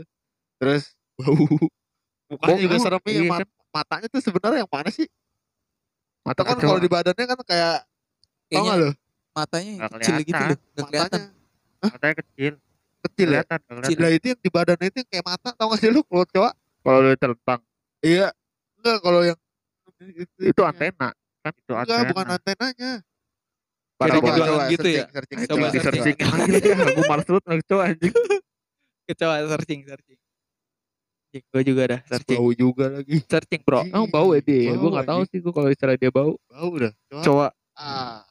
terus 0.56 0.84
bau 1.16 1.32
mukanya 2.28 2.52
Bau, 2.52 2.60
juga 2.60 2.76
serem 2.82 3.02
ya 3.02 3.12
iya 3.14 3.22
mat- 3.30 3.56
matanya 3.72 4.08
tuh 4.10 4.20
sebenarnya 4.20 4.60
yang 4.66 4.72
mana 4.72 4.90
sih 4.92 5.08
Mata 6.26 6.42
kan 6.42 6.58
kecoa. 6.58 6.68
kalau 6.68 6.80
di 6.82 6.90
badannya 6.90 7.26
kan 7.26 7.40
kayak 7.46 7.76
Kayaknya 8.48 8.68
gak 8.68 8.78
lo 8.78 8.90
matanya 9.32 9.72
Nggak 9.76 9.92
kecil 9.94 10.16
gitu 10.22 10.40
loh 10.40 10.58
nggak 10.72 10.86
kelihatan 10.86 11.20
matanya 11.20 11.34
Katanya 11.86 12.16
kecil. 12.18 12.54
kecil 13.02 13.28
ya 13.28 13.42
Kelihatan, 13.42 13.60
kelihatan. 13.62 14.00
lah 14.00 14.12
itu 14.12 14.26
yang 14.28 14.40
di 14.40 14.50
badannya 14.50 14.88
itu 14.88 14.98
yang 14.98 15.10
kayak 15.10 15.26
mata 15.26 15.50
tau 15.52 15.68
gak 15.68 15.80
sih 15.80 15.90
lu 15.90 16.02
kalau 16.02 16.26
cowok 16.26 16.54
Kalau 16.80 17.00
lu 17.00 17.16
telentang 17.16 17.60
iya 18.00 18.28
enggak 18.76 18.98
kalau 19.00 19.22
yang 19.22 19.40
itu 20.40 20.62
antena. 20.62 21.10
Itu 21.42 21.72
enggak 21.72 21.82
antena. 21.88 22.10
bukan 22.10 22.28
antenanya 22.32 22.92
Pada 23.96 24.12
Coba, 24.14 24.28
bola. 24.28 24.46
coba. 24.46 24.64
gitu 24.68 24.88
ya? 24.90 25.04
searching, 25.08 25.38
Coba 25.40 25.48
Coba 25.48 25.66
di 25.66 25.80
searching. 25.80 26.16
searching. 26.20 26.78
Gue 26.92 27.06
males 27.08 27.26
banget 27.26 27.66
cowok 27.66 27.84
anjing. 27.86 28.14
kecoa 29.08 29.36
searching 29.48 29.82
searching 29.84 30.20
gue 31.36 31.62
juga 31.62 31.84
dah 31.86 32.00
searching 32.06 32.38
bau 32.38 32.52
juga 32.52 32.86
lagi 32.90 33.16
searching 33.22 33.62
bro 33.62 33.84
Ih, 33.84 33.92
Oh 33.94 34.06
bau 34.06 34.32
ya 34.32 34.40
dia. 34.40 34.72
Gue 34.74 34.90
nggak 34.90 35.04
tahu 35.06 35.20
anjing. 35.20 35.32
sih 35.32 35.40
gue 35.40 35.52
kalau 35.52 35.70
istilah 35.70 35.96
dia 35.96 36.08
bau. 36.10 36.34
bau 36.42 36.72
dah 36.74 36.92
Coba. 37.06 37.22
coba 37.22 37.46
ah 37.76 38.24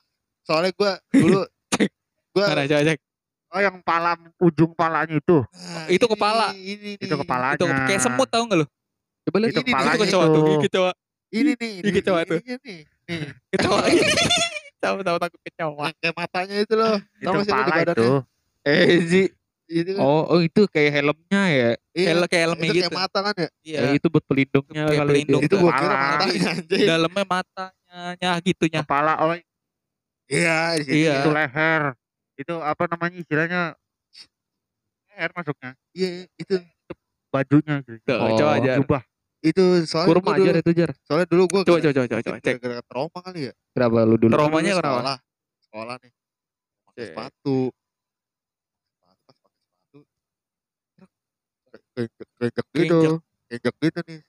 soalnya 0.45 0.71
gua 0.73 0.93
dulu 1.11 1.41
gua 2.35 2.45
mana 2.49 2.65
coba 2.65 2.85
cek 2.85 3.01
Oh 3.49 3.63
yang 3.63 3.79
pala 3.81 4.19
ujung 4.43 4.75
palanya 4.75 5.15
itu. 5.15 5.39
Ah, 5.55 5.87
itu 5.87 6.03
ini, 6.03 6.11
kepala. 6.11 6.47
ini 6.51 6.75
nih. 6.99 7.07
Itu 7.07 7.15
kepalanya. 7.15 7.55
itu 7.55 7.65
kayak 7.87 8.03
semut 8.03 8.27
tau 8.27 8.43
gak 8.45 8.59
lu 8.59 8.67
Coba 9.23 9.37
lihat. 9.39 9.55
Itu 9.55 9.63
Ini 9.63 9.63
nih, 9.63 9.63
itu 9.63 9.71
kepalanya 9.71 9.99
kecoa 10.03 10.25
tuh 10.27 10.43
kecoa 10.61 10.91
ini 11.31 11.53
nih 11.55 11.73
Ini 11.79 11.91
kecoa 11.95 12.21
tuh. 12.25 12.39
ininya 12.43 12.57
nih 12.59 12.79
kecoa 13.49 13.81
tahu 14.81 14.97
tahu 15.01 15.17
takut 15.17 15.41
kecoa 15.41 15.87
kayak 15.95 16.15
matanya 16.15 16.57
itu 16.59 16.75
loh 16.75 16.97
Itu 17.15 17.37
kepala 17.41 17.75
itu. 17.81 18.09
Eh 18.65 18.83
sih. 19.07 19.27
itu 19.65 19.91
kan 19.93 20.03
Oh, 20.03 20.23
oh 20.29 20.41
itu 20.43 20.61
kayak 20.67 20.91
helmnya 20.93 21.43
ya. 21.47 21.71
iya, 21.95 22.07
kayak 22.11 22.27
kayak 22.27 22.43
helmnya 22.45 22.67
itu 22.67 22.75
gitu 22.75 22.85
kayak 22.85 22.99
mata 23.01 23.19
kan 23.23 23.35
ya 23.39 23.49
iya 23.63 23.79
Eh, 23.81 23.93
itu 23.97 24.07
buat 24.11 24.25
pelindungnya 24.27 24.83
Kayak 24.85 24.99
kali 24.99 25.09
pelindung 25.09 25.41
itu. 25.41 25.47
itu 25.47 25.55
gua 25.57 25.73
kira 25.73 25.95
matanya 25.95 26.49
anjing 26.53 26.85
dalamnya 26.85 27.25
matanya 27.25 28.03
nya 28.19 28.31
gitunya 28.43 28.81
Kepala 28.83 29.13
oh 29.23 29.33
iya 30.27 30.77
di 30.77 31.03
Iya. 31.03 31.15
itu 31.19 31.31
leher. 31.31 31.83
Itu 32.35 32.55
apa 32.59 32.83
namanya 32.87 33.17
istilahnya? 33.17 33.63
Leher 35.09 35.31
masuknya. 35.33 35.71
iya 35.91 36.09
itu 36.35 36.59
Bajunya 37.31 37.83
gitu. 37.83 38.15
Oh, 38.15 38.31
coba 38.33 38.53
aja 38.57 38.79
Jubah. 38.79 39.03
itu 39.43 39.65
soalnya 39.85 40.09
Kurma 40.09 40.31
aja 40.33 40.51
itu 40.55 40.73
jar. 40.73 40.91
soalnya 41.03 41.27
dulu 41.27 41.43
gua 41.47 41.61
coba 41.63 41.79
coba 41.79 41.93
coba 42.01 42.23
coba 42.23 42.37
cek 42.39 42.55
gara-gara 42.57 42.83
trauma 42.83 43.19
kali 43.21 43.41
ya 43.51 43.53
Kenapa 43.71 43.99
lu 44.03 44.17
dulu? 44.17 44.31
Trauma. 44.31 44.39
Traumanya 44.39 44.71
Dulu 44.71 44.79
kenapa? 44.79 44.95
sekolah 44.95 45.17
sekolah 45.61 45.95
nih 45.99 46.13
pakai 46.87 47.05
sepatu 47.05 47.57
sepatu 49.05 49.99
pas 50.87 51.11
pakai 51.83 52.05
sepatu 52.07 52.31
keinjek 52.39 52.67
gitu 52.73 53.01
keinjek 53.45 53.75
gitu 53.83 54.01
nih 54.07 54.21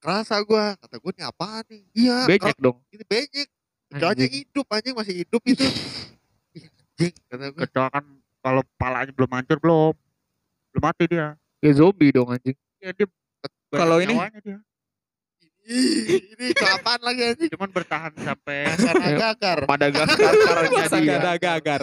kerasa 0.00 0.34
gua 0.40 0.64
kata 0.76 0.96
gua 0.96 1.12
nih 1.12 1.24
apaan 1.26 1.64
nih 1.68 1.82
iya 1.92 2.16
Becek 2.24 2.56
dong. 2.56 2.76
ini 2.88 3.04
benyek 3.04 3.48
kecoanya 3.90 4.26
hidup 4.26 4.66
anjing 4.68 4.94
masih 4.94 5.14
hidup 5.20 5.42
itu 5.44 5.66
Ih, 6.52 6.64
anjing 6.96 7.12
kata 7.26 7.44
gua 7.48 7.60
Kecoa 7.66 7.88
kan 7.90 8.04
kalau 8.40 8.62
palanya 8.74 9.10
belum 9.10 9.30
hancur 9.30 9.58
belum. 9.58 9.92
Belum 10.70 10.82
mati 10.82 11.04
dia. 11.04 11.36
Kayak 11.58 11.74
zombie 11.76 12.08
dong 12.08 12.30
anjing. 12.30 12.56
Ya 12.78 12.90
dia 12.90 13.06
Kalau 13.68 13.98
ini? 13.98 14.14
dia. 14.40 14.58
Ih, 15.62 16.24
ini 16.34 16.44
itu 16.50 16.64
apaan 16.64 16.98
lagi 16.98 17.20
anjing 17.22 17.50
Cuman 17.52 17.68
bertahan 17.68 18.10
sampai 18.16 18.64
dasar 18.66 18.96
agagar 18.96 19.58
Madagaskar 19.64 20.32
sekarang 20.40 20.64
masa 20.72 20.96
jadi. 20.96 21.04
gak 21.04 21.12
ya. 21.12 21.20
ada 21.20 21.30
agar 21.36 21.80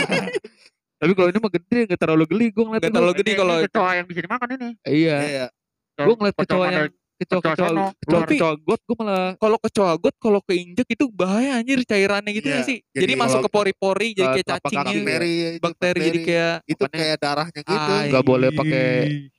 Tapi 1.02 1.12
kalau 1.12 1.28
ini 1.28 1.36
mah 1.36 1.52
gede 1.52 1.78
nggak 1.84 2.00
terlalu 2.00 2.24
geli 2.24 2.46
gue 2.48 2.64
ngeliat 2.64 2.80
Nggak 2.80 2.88
itu. 2.88 2.96
terlalu 2.96 3.14
ini 3.18 3.32
kalau 3.34 3.54
kecoa 3.60 3.90
yang 3.92 4.06
bisa 4.06 4.20
dimakan 4.22 4.48
ini. 4.52 4.68
Iya. 4.84 5.16
iya 5.20 5.46
Gue 5.94 6.14
ngeliat 6.16 6.34
kecoa 6.34 6.46
Kecoa 6.46 6.66
yang 6.70 6.88
kecoa 7.14 7.40
kecoa 7.40 7.68
kecoa 7.94 8.20
kecoa 8.26 8.52
got 8.58 8.80
gue 8.80 8.96
malah 8.98 9.32
kalau 9.36 9.58
kecoa 9.58 9.92
got 9.96 10.14
kalau 10.18 10.40
keinjek 10.42 10.88
itu 10.88 11.06
bahaya 11.08 11.56
anjir 11.56 11.78
cairannya 11.82 12.32
gitu 12.32 12.48
Iya, 12.48 12.58
ya 12.58 12.62
sih? 12.64 12.78
jadi 12.90 13.02
jadi, 13.06 13.14
masuk 13.14 13.38
kalau 13.38 13.46
ke 13.46 13.50
pori-pori 13.54 14.08
jadi 14.12 14.28
kayak 14.34 14.46
cacing 14.50 14.78
gitu 14.82 14.98
bakteri 15.00 15.30
itu, 15.30 15.62
bakteri 15.62 16.00
jadi 16.02 16.18
kayak 16.20 16.54
itu 16.64 16.74
Makanya- 16.80 16.98
kayak 17.00 17.16
darahnya 17.18 17.60
gitu. 17.60 17.92
Nggak 18.10 18.24
boleh 18.24 18.48
pakai 18.50 18.86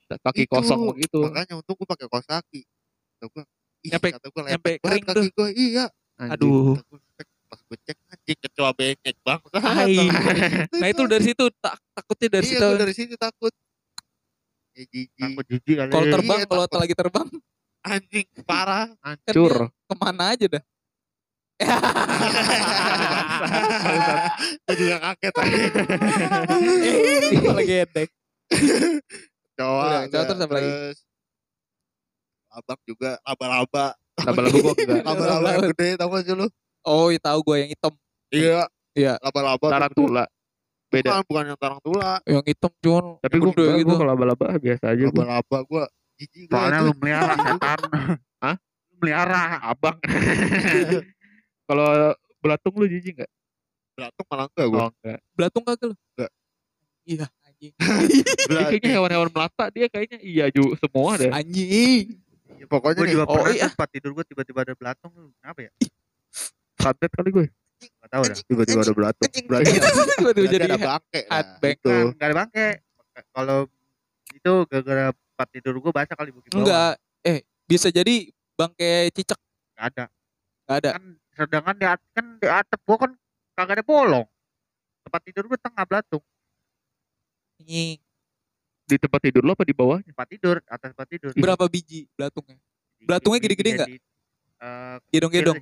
kaki 0.08 0.41
Itu, 0.41 0.51
kosong 0.51 0.79
begitu. 0.88 1.20
makanya 1.22 1.53
untung 1.55 1.75
gua 1.75 1.88
pakai 1.89 2.05
kaos 2.08 2.25
kaki. 2.25 2.62
Kata 3.17 3.41
ih, 3.82 3.89
Nyampe- 3.91 4.13
nyampe 4.46 4.72
kering 4.79 5.03
kaki 5.03 5.27
gua 5.32 5.48
iya. 5.51 5.86
Anjing. 6.15 6.32
aduh 6.32 6.74
Kata 6.74 6.88
gua, 6.88 7.00
cek, 7.12 7.27
pas 7.46 7.60
gue 7.62 7.77
cek 7.84 7.98
anjing 8.08 8.38
kecoa 8.39 8.70
benyek 8.72 9.15
bang 9.20 9.41
Ai. 9.84 9.96
nah 10.79 10.88
itu 10.88 11.03
dari 11.05 11.24
situ 11.25 11.46
tak 11.60 11.75
takutnya 11.91 12.27
dari 12.32 12.46
iya 12.46 12.53
situ. 12.55 12.67
dari 12.77 12.94
sini 12.94 13.13
takut. 13.15 13.51
Eh 14.74 14.86
jijik. 14.86 15.12
Takut 15.17 15.46
jijik 15.46 15.75
kali. 15.77 15.89
kalau 15.89 16.05
Iya, 16.05 16.13
terbang 16.13 16.39
kalau 16.46 16.65
takut. 16.65 16.79
lagi 16.79 16.96
terbang 16.96 17.27
anjing 17.86 18.25
parah 18.44 18.89
Hancur. 19.00 19.70
ke 19.70 19.94
mana 19.96 20.34
aja 20.34 20.46
dah 20.50 20.63
Gua 24.65 24.74
juga 24.75 24.96
kaget 25.00 25.34
tadi 25.34 25.60
lagi 27.48 27.75
edek 27.86 28.10
kecoa 29.56 30.10
gua. 30.10 30.24
terus 30.25 30.39
apa 30.42 30.54
lagi? 30.54 30.72
Abang 32.51 32.80
juga 32.84 33.12
laba-laba 33.22 33.86
Laba-laba 34.15 34.56
gue 34.56 34.74
enggak. 34.80 35.04
Laba-laba 35.08 35.48
yang 35.51 35.68
gede 35.75 35.88
tau 36.00 36.08
gak 36.08 36.24
sih 36.24 36.34
lu 36.34 36.48
oh 36.84 37.08
iya 37.12 37.20
tahu 37.20 37.39
gue 37.44 37.56
yang 37.63 37.70
hitam 37.72 37.94
Iya 38.32 38.62
Iya. 38.96 39.20
Laba-laba. 39.20 39.68
Tarantula. 39.68 40.24
Beda. 40.88 41.20
Bukan, 41.20 41.24
bukan 41.27 41.44
yang 41.51 41.60
tarantula 41.60 42.12
yang 42.24 42.44
hitam 42.48 42.72
cuman 42.80 43.20
Tapi 43.20 43.36
gue 43.44 43.51
gitu 43.51 43.84
gue 43.84 43.96
kalau 44.00 44.08
laba-laba 44.08 44.56
biasa 44.56 44.96
aja 44.96 45.04
gue. 45.04 45.12
Laba-laba 45.12 45.58
gua 45.68 45.84
jijik 46.15 46.48
Soalnya 46.48 46.79
lu 46.81 46.91
melihara 46.95 47.34
setan. 47.45 47.79
Hah? 48.39 48.55
Lu 48.91 48.95
melihara. 49.00 49.41
Abang. 49.62 49.98
kalau 51.67 52.13
belatung 52.39 52.74
lu 52.77 52.86
jijik 52.86 53.17
enggak? 53.17 53.31
Belatung 53.95 54.25
malah 54.27 54.45
enggak 54.48 54.67
gua 54.67 54.79
Oh 54.79 54.89
enggak. 54.91 55.19
belatung 55.34 55.63
kagak 55.63 55.88
lu 55.88 55.95
Enggak. 56.13 56.31
iya 57.05 57.25
anjing 57.41 57.74
Dia 58.51 58.63
kayaknya 58.67 58.91
hewan-hewan 58.93 59.29
melata 59.31 59.65
dia 59.69 59.88
kayaknya 59.88 60.19
iya 60.19 60.45
ju 60.50 60.75
semua 60.75 61.15
deh. 61.15 61.31
anjing 61.31 62.19
Ya, 62.55 62.65
Pokoknya 62.67 62.95
Gue 62.95 63.05
nih 63.05 63.13
juga 63.17 63.25
Oh, 63.25 63.36
pernah 63.36 63.51
iya. 63.51 63.67
tempat 63.67 63.88
tidur 63.91 64.12
gue 64.13 64.25
tiba-tiba 64.25 64.60
ada 64.63 64.74
belatung 64.74 65.12
lu. 65.12 65.27
Kenapa 65.39 65.60
ya? 65.60 65.72
Santet 66.75 67.12
kali 67.12 67.29
gue. 67.31 67.45
Gak 67.75 68.10
tau 68.10 68.24
dah. 68.24 68.38
Tiba-tiba 68.38 68.79
ada 68.79 68.93
belatung 68.95 69.27
Berarti 69.27 69.69
tiba-tiba 70.15 70.48
jadi 70.48 70.65
ada 70.69 70.77
bangke 70.79 71.22
nah. 71.25 71.43
Kan, 71.60 72.05
gak 72.15 72.27
ada 72.31 72.36
bangke. 72.36 72.67
Kalau 73.31 73.60
itu 74.31 74.51
gara-gara 74.67 75.05
tempat 75.36 75.51
tidur 75.51 75.75
gue 75.75 75.92
baca 75.92 76.13
kali 76.15 76.32
bukit 76.32 76.48
bawah. 76.48 76.63
enggak 76.63 76.92
eh 77.27 77.39
bisa 77.68 77.92
jadi 77.92 78.32
bangke 78.56 79.12
cicak 79.12 79.36
Gak 79.75 79.86
ada. 79.92 80.06
Gak 80.65 80.75
ada 80.80 80.89
Kan 80.96 81.04
sedangkan 81.36 81.75
di 81.75 81.84
at- 81.86 82.10
kan 82.15 82.25
di 82.39 82.48
atap 82.48 82.80
gue 82.80 82.96
kan 82.96 83.12
kagak 83.54 83.75
ada 83.75 83.84
bolong. 83.84 84.24
Tempat 85.04 85.22
tidur 85.27 85.44
gue 85.46 85.60
tengah 85.60 85.84
belatung. 85.84 86.24
anjing 87.60 88.00
Di 88.86 88.96
tempat 88.96 89.20
tidur 89.20 89.44
lo 89.44 89.51
apa 89.51 89.68
di 89.68 89.75
bawahnya? 89.75 90.15
Tempat 90.15 90.27
tidur, 90.32 90.56
atas 90.63 90.89
tempat 90.96 91.08
tidur. 91.12 91.30
berapa 91.36 91.65
biji 91.68 92.08
belatungnya 92.15 92.56
Belatungnya 93.04 93.39
gede-gede 93.44 93.70
nggak? 93.75 93.89
Jadi, 93.92 93.98
eh, 94.62 94.96
gedong-gedong. 95.12 95.58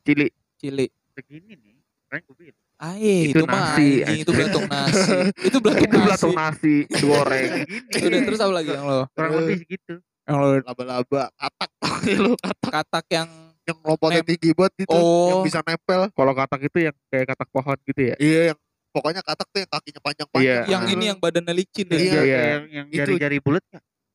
Cili. 0.00 0.28
cili 0.56 0.86
Segini 1.12 1.52
nih. 1.58 1.74
Keren 2.06 2.20
gue 2.22 2.34
bilang. 2.38 2.69
Aye, 2.80 3.28
Itu 3.28 3.38
itu, 3.38 3.44
mah 3.44 3.76
nasi, 3.76 3.88
anjing, 4.00 4.24
itu 4.24 4.30
belatung 4.32 4.64
nasi. 4.64 5.12
itu 5.52 5.58
belatung 5.60 5.84
Itu 5.84 5.92
nasi. 5.92 6.06
belatung 6.08 6.32
nasi 6.32 6.74
goreng. 6.96 7.50
Udah 8.08 8.20
terus 8.24 8.40
apa 8.40 8.52
lagi 8.56 8.70
yang 8.72 8.84
lo? 8.84 9.00
Kurang 9.12 9.32
lebih 9.36 9.56
segitu. 9.60 9.94
Yang 10.24 10.36
lo 10.36 10.46
Laba-laba 10.62 11.22
Katak 11.30 11.70
lu 12.24 12.32
Katak 12.36 12.70
katak 12.72 13.06
yang 13.10 13.28
Yang 13.66 13.78
lompatnya 13.82 14.22
Nem- 14.22 14.28
tinggi 14.32 14.50
banget 14.56 14.72
gitu 14.80 14.96
Oh. 14.96 15.28
Yang 15.28 15.40
bisa 15.44 15.58
nempel 15.60 16.00
Kalau 16.08 16.32
katak 16.32 16.60
itu 16.62 16.78
yang 16.80 16.94
kayak 17.06 17.26
katak 17.28 17.48
pohon 17.50 17.76
gitu 17.84 18.00
ya. 18.00 18.14
Iya 18.16 18.40
yang 18.52 18.58
Pokoknya 18.90 19.20
katak 19.20 19.46
tuh 19.46 19.60
yang 19.60 19.70
kakinya 19.70 20.00
panjang-panjang 20.02 20.48
Iya. 20.50 20.58
yang 20.66 20.82
ini 20.88 21.04
yang 21.06 21.18
badannya 21.20 21.54
licin 21.54 21.84
deh. 21.84 21.94
Iya. 21.94 22.20
Iya. 22.20 22.38
Yang, 22.40 22.64
yang 22.70 22.86
Itu- 22.88 22.98
jari-jari 22.98 23.38
bulat? 23.38 23.64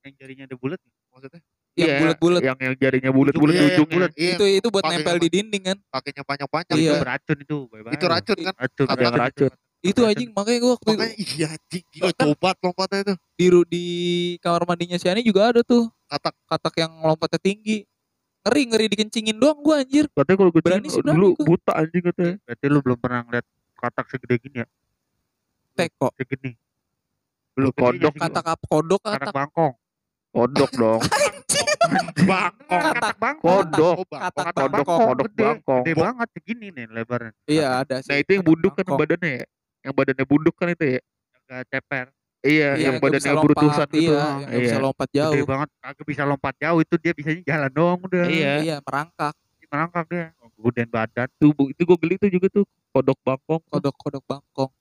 Yang 0.01 0.13
jarinya 0.19 0.43
ada 0.45 0.55
bulat? 0.57 0.79
Maksudnya 1.13 1.41
Yang 1.75 1.85
Iya, 1.85 1.97
bulat-bulat. 1.99 2.41
Yang 2.41 2.57
yang 2.57 2.75
jarinya 2.77 3.11
bulat-bulat 3.11 3.53
yang 3.53 3.67
ujungnya. 3.69 3.91
bulat. 3.91 4.11
Iya 4.15 4.31
Itu 4.31 4.45
itu 4.47 4.67
buat 4.71 4.83
nempel 4.85 5.15
di 5.19 5.27
dinding 5.29 5.63
kan. 5.65 5.77
Kakinya 5.91 6.23
panjang-panjang 6.23 6.75
Iya. 6.75 6.87
Itu 6.87 6.95
beracun 6.97 7.37
itu. 7.37 7.57
bye-bye. 7.67 7.93
Itu 7.93 8.05
racun 8.05 8.37
kan 8.41 8.53
Racun. 8.55 8.85
Yang 8.87 9.15
racun. 9.17 9.51
Itu 9.81 10.01
anjing 10.01 10.29
makanya 10.31 10.59
gua 10.59 10.71
waktu 10.73 10.87
Makanya 10.89 11.13
iya 11.15 11.47
anjing 11.51 11.83
Gila 11.93 12.09
cobat 12.15 12.55
lompatnya 12.57 12.99
itu 13.03 13.13
di 13.35 13.45
ru- 13.45 13.69
di 13.69 13.83
kamar 14.39 14.65
mandinya 14.65 14.97
si 14.97 15.05
Ani 15.05 15.21
juga 15.21 15.45
ada 15.47 15.61
tuh 15.61 15.85
Katak 16.05 16.33
katak 16.47 16.73
yang 16.79 16.91
lompatnya 17.03 17.37
tinggi. 17.37 17.85
Ngeri 18.41 18.61
ngeri 18.65 18.85
dikencingin 18.87 19.35
doang 19.35 19.59
gua 19.59 19.81
anjir. 19.81 20.05
Katanya 20.07 20.37
kalau 20.37 20.49
gue 20.49 20.61
Berani 20.61 20.87
sih, 20.87 21.01
dulu 21.01 21.33
gua. 21.33 21.45
buta 21.45 21.71
anjing 21.75 22.01
katanya. 22.03 22.33
Berarti 22.41 22.65
lu 22.65 22.79
belum 22.79 22.97
pernah 22.97 23.19
ngeliat 23.21 23.45
katak 23.75 24.05
segede 24.07 24.35
gini 24.39 24.57
ya? 24.61 24.67
Teko. 25.75 26.07
Segini. 26.15 26.53
Belum 27.51 27.71
kodok. 27.71 28.13
Katak 28.15 28.45
apa 28.47 28.63
kodok 28.63 29.01
Katak 29.01 29.19
katak. 29.19 29.33
bangkong. 29.35 29.73
Kodok 30.31 30.71
dong. 30.71 31.01
Bangkong 32.25 32.81
Katak 32.81 33.15
bangkong. 33.21 33.51
Kodok. 33.69 33.95
Oh. 34.01 34.19
Katak 34.19 34.45
Kodok, 34.55 34.85
kodok 34.85 35.25
gede, 35.29 35.43
bangkong. 35.45 35.83
Gede 35.83 35.93
banget 35.95 36.27
segini 36.33 36.67
nih 36.73 36.85
lebarnya. 36.89 37.31
Iya 37.45 37.67
ada 37.83 37.95
sih. 38.01 38.09
Nah 38.09 38.17
itu 38.21 38.29
yang 38.35 38.45
bunduk 38.45 38.73
kan 38.73 38.85
badannya 38.85 39.31
ya. 39.41 39.45
yang 39.85 39.93
badannya 39.93 40.25
bunduk 40.25 40.55
kan 40.57 40.67
itu 40.73 40.85
ya? 40.97 40.99
Agak 41.37 41.61
ceper. 41.69 42.05
Iya 42.45 42.69
Iya, 42.77 42.85
yang 42.89 42.95
bisa 43.01 43.05
badannya 43.05 43.33
berutusan 43.41 43.87
lompat, 43.89 43.89
gitu 43.97 44.13
iya, 44.13 44.21
yang 44.21 44.49
nggak 44.49 44.61
bisa 44.61 44.77
iya. 44.77 44.85
lompat 44.85 45.07
gede 45.09 45.17
jauh 45.17 45.47
banget. 45.49 45.69
Kagak 45.81 46.05
bisa 46.05 46.21
lompat 46.25 46.53
jauh 46.61 46.79
itu 46.81 46.95
dia 47.01 47.11
bisanya 47.17 47.41
jalan 47.41 47.71
doang 47.73 47.99
udah. 48.05 48.25
Iya. 48.29 48.53
iya 48.61 48.75
merangkak. 48.85 49.33
Merangkak 49.65 50.05
dia. 50.07 50.25
Gedean 50.55 50.89
badan. 50.89 51.27
Tuh 51.35 51.51
Bu, 51.51 51.67
itu 51.67 51.81
gue 51.83 51.97
geli 51.99 52.15
tuh 52.15 52.29
juga 52.31 52.47
tuh 52.47 52.63
kodok 52.95 53.19
bangkong 53.27 53.61
kodok 53.67 53.95
kodok 53.99 54.23
bangkong 54.23 54.71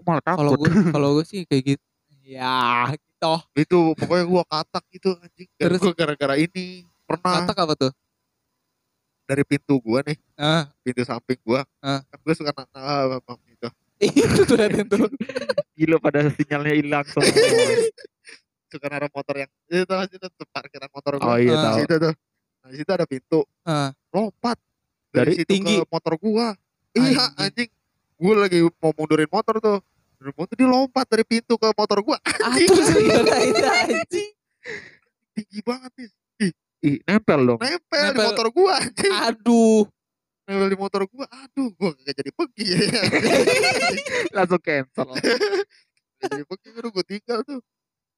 gue 0.00 0.04
malah 0.08 0.24
kalau 0.24 0.56
takut 0.56 0.64
gue 0.64 0.72
kalau 0.96 1.08
gue 1.20 1.24
sih 1.28 1.40
kayak 1.44 1.76
gitu. 1.76 1.84
Ya 2.24 2.88
gitu 3.20 3.36
itu 3.60 3.78
pokoknya 4.00 4.24
gua 4.24 4.42
katak 4.48 4.84
gitu 4.90 5.12
anjing. 5.20 5.48
Terus? 5.60 5.78
Terus 5.80 5.94
gara-gara 5.94 6.34
ini 6.40 6.88
pernah. 7.04 7.44
Katak 7.44 7.56
apa 7.60 7.74
tuh? 7.76 7.92
Dari 9.28 9.44
pintu 9.46 9.76
gua 9.78 10.00
nih. 10.02 10.16
Ah 10.34 10.66
pintu 10.80 11.04
samping 11.04 11.38
gua. 11.44 11.62
Ah. 11.78 12.00
kan 12.08 12.18
gua 12.24 12.34
suka 12.34 12.50
nanya 12.56 12.80
ah, 12.80 13.20
bang 13.20 13.40
gitu. 13.46 13.68
Itu 14.32 14.42
tuh 14.48 14.56
liatin 14.56 14.86
tuh. 14.92 15.06
Gila 15.76 15.96
pada 16.00 16.32
sinyalnya 16.32 16.72
hilang 16.74 17.04
semua 17.06 17.28
suka 18.70 18.86
naruh 18.86 19.10
motor 19.10 19.34
yang 19.34 19.50
itu 19.66 19.82
sih 19.82 20.18
tuh 20.22 20.46
parkiran 20.50 20.90
motor 20.94 21.12
gua. 21.18 21.34
Oh 21.34 21.36
iya 21.36 21.54
Ah. 21.54 21.62
tahu. 21.74 21.76
situ 21.84 21.94
tuh. 22.00 22.14
Nah 22.64 22.68
di 22.72 22.76
situ 22.80 22.90
ada 22.90 23.06
pintu. 23.06 23.40
Ah. 23.62 23.90
lompat. 24.10 24.56
Dari 25.10 25.34
dari, 25.34 25.42
situ 25.42 25.50
tinggi? 25.50 25.74
ke 25.82 25.86
motor 25.90 26.14
gua. 26.16 26.54
Iya 26.94 27.34
Anjing. 27.36 27.68
anjing. 27.68 27.70
Gua 28.20 28.34
lagi 28.36 28.58
mau 28.78 28.92
mundurin 28.94 29.30
motor 29.30 29.54
tuh 29.58 29.78
mundurin 30.20 30.36
motor 30.36 30.54
dia 30.54 30.68
lompat 30.68 31.06
dari 31.08 31.24
pintu 31.24 31.56
ke 31.56 31.72
motor 31.72 31.98
gua. 32.04 32.18
Anjing. 32.44 34.30
tinggi 35.32 35.60
banget 35.64 35.92
nih 35.96 36.08
Ih, 36.80 36.96
nempel 37.04 37.40
dong. 37.44 37.60
nempel, 37.60 37.76
di 37.92 38.08
Nempel. 38.08 38.24
motor 38.24 38.46
gua 38.48 38.72
anjing. 38.80 39.12
Aduh. 39.12 39.84
Nempel 40.44 40.68
di 40.68 40.78
motor 40.80 41.02
gua. 41.04 41.24
Aduh 41.28 41.68
gua 41.72 41.92
gak 41.94 42.16
jadi 42.16 42.30
pergi. 42.32 42.64
Ya 42.72 42.80
langsung 44.36 44.60
cancel. 44.60 45.08
Jadi 46.20 46.44
pergi 46.44 46.68
aduh 46.76 46.90
gua 46.90 47.04
tinggal 47.04 47.40
tuh. 47.44 47.60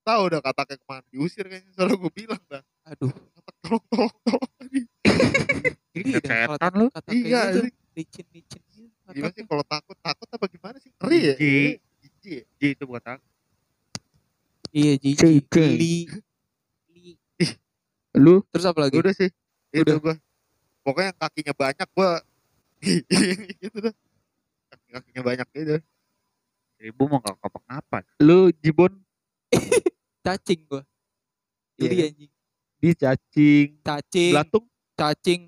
Tahu 0.03 0.21
udah 0.27 0.43
kataknya 0.43 0.75
ke 0.75 0.87
mana 0.87 1.07
diusir 1.07 1.47
kayaknya 1.47 1.71
soalnya 1.75 1.95
gua 1.99 2.11
bilang 2.11 2.43
dah. 2.47 2.63
Aduh. 2.87 3.11
Katak 3.11 3.55
tolong 3.63 3.85
tolong 3.87 4.15
tolong 4.27 4.51
Iya, 5.93 6.19
setan 6.23 6.73
lu. 6.75 6.87
kata 6.91 7.09
Iya, 7.11 7.39
kayak 7.43 7.47
gitu, 7.51 7.61
licin 7.95 8.27
licin 8.31 8.63
gitu 8.71 8.91
gimana 9.13 9.35
sih 9.35 9.43
kalau 9.45 9.63
takut? 9.63 9.97
Takut 9.99 10.29
apa 10.31 10.47
gimana 10.49 10.77
sih? 10.79 10.91
Ngeri 11.03 11.19
ya 11.19 11.35
Jijik 12.23 12.39
ya? 12.39 12.45
Ji 12.57 12.67
itu 12.79 12.85
buat 12.87 13.03
aku. 13.03 13.25
iya 14.73 14.93
jijik 14.97 15.43
Jijik. 15.51 15.51
Li. 15.75 15.97
Li. 16.95 17.13
lu? 18.15 18.41
Terus 18.55 18.65
apa 18.65 18.79
lagi? 18.87 18.95
Udah 18.97 19.11
sih 19.11 19.29
itu 19.75 19.83
Udah. 19.83 19.97
gua. 19.99 20.15
Pokoknya 20.83 21.11
yang 21.11 21.19
kakinya 21.19 21.55
banyak 21.55 21.89
gua 21.93 22.11
gitu 23.63 23.79
dah. 23.79 23.95
Kaki 24.71 24.89
kakinya 24.95 25.23
banyak 25.23 25.47
gitu. 25.51 25.77
Ibu 26.83 27.03
mau 27.07 27.19
nggak 27.19 27.39
apa-apa. 27.39 28.03
lu 28.23 28.51
jibon 28.59 28.91
cacing 30.25 30.63
gua. 30.67 30.83
Geli 31.75 31.95
Iya. 31.99 32.07
anjing. 32.11 32.31
Di 32.79 32.91
cacing. 32.95 33.69
Cacing. 33.83 34.33
Belatung? 34.35 34.65
Cacing. 34.95 35.43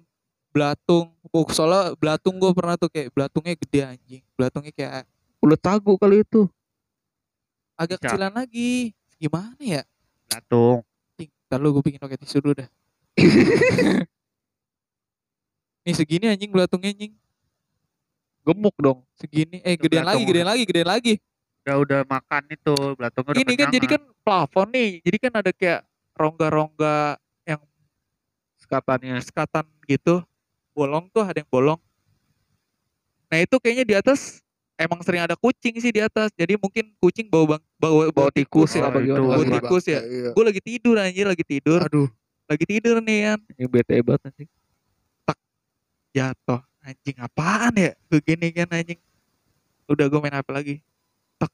Belatung. 0.50 1.06
Oh, 1.30 1.46
soalnya 1.50 1.98
belatung 1.98 2.38
gue 2.38 2.50
pernah 2.54 2.78
tuh 2.78 2.86
kayak 2.86 3.10
belatungnya 3.10 3.54
gede 3.58 3.80
anjing. 3.82 4.22
Belatungnya 4.38 4.70
kayak 4.70 5.02
ulet 5.42 5.58
tagu 5.58 5.98
kali 5.98 6.22
itu 6.22 6.46
agak 7.74 7.98
Bisa. 8.00 8.10
kecilan 8.10 8.32
lagi. 8.34 8.94
Gimana 9.18 9.62
ya. 9.62 9.82
Cing, 11.14 11.30
ntar 11.46 11.58
lu 11.62 11.70
gue 11.78 11.82
bikin 11.84 12.00
pakai 12.02 12.18
tisu 12.18 12.42
dulu 12.42 12.54
dah. 12.58 12.68
Nih 15.84 15.94
segini 15.94 16.26
anjing 16.32 16.50
belatungnya 16.50 16.90
anjing. 16.96 17.12
Gemuk 18.44 18.76
dong. 18.80 19.04
Segini 19.16 19.60
eh 19.64 19.76
Itu 19.76 19.88
gedean 19.88 20.04
lagi 20.04 20.22
gedean 20.24 20.48
lagi 20.48 20.62
gedean 20.68 20.88
lagi. 20.88 21.14
Udah 21.64 21.76
udah 21.80 22.00
makan 22.04 22.42
itu 22.52 22.74
belatungnya 22.96 23.32
udah 23.32 23.40
ini 23.40 23.54
kan 23.56 23.68
jadi 23.72 23.86
kan 23.88 24.02
plafon 24.20 24.68
nih. 24.72 24.90
Jadi 25.00 25.16
kan 25.16 25.32
ada 25.40 25.50
kayak 25.52 25.80
rongga-rongga 26.12 27.16
yang 27.48 27.60
sekatannya. 28.60 29.16
sekatan 29.24 29.64
gitu. 29.88 30.20
Bolong 30.74 31.08
tuh 31.08 31.24
ada 31.24 31.40
yang 31.40 31.48
bolong. 31.48 31.80
Nah 33.32 33.38
itu 33.40 33.56
kayaknya 33.56 33.84
di 33.86 33.94
atas 33.96 34.43
emang 34.78 35.00
sering 35.06 35.22
ada 35.22 35.38
kucing 35.38 35.78
sih 35.78 35.92
di 35.94 36.00
atas. 36.02 36.30
Jadi 36.34 36.58
mungkin 36.58 36.90
kucing 36.98 37.30
bawa 37.30 37.56
bang 37.56 37.62
bawa, 37.78 38.02
bawa 38.10 38.30
tikus 38.34 38.74
ya. 38.74 38.90
Apa 38.90 39.00
itu. 39.00 39.10
gimana 39.10 39.24
bawa 39.38 39.44
tikus 39.46 39.84
ya. 39.86 40.00
iya. 40.02 40.30
gue 40.34 40.44
lagi 40.44 40.60
tidur 40.62 40.94
anjir 40.98 41.26
lagi 41.26 41.44
tidur. 41.46 41.80
Aduh. 41.86 42.08
Lagi 42.44 42.64
tidur 42.68 43.00
nih 43.00 43.18
kan 43.32 43.38
yang 43.56 43.70
bete 43.70 43.94
banget 44.04 44.20
anjing. 44.28 44.50
Jatuh. 46.14 46.60
Anjing 46.84 47.16
apaan 47.18 47.72
ya? 47.74 47.90
Begini 48.12 48.52
kan 48.52 48.68
anjing. 48.70 49.00
Udah 49.88 50.06
gue 50.06 50.20
main 50.20 50.36
apa 50.36 50.50
lagi. 50.52 50.84
Tek 51.40 51.52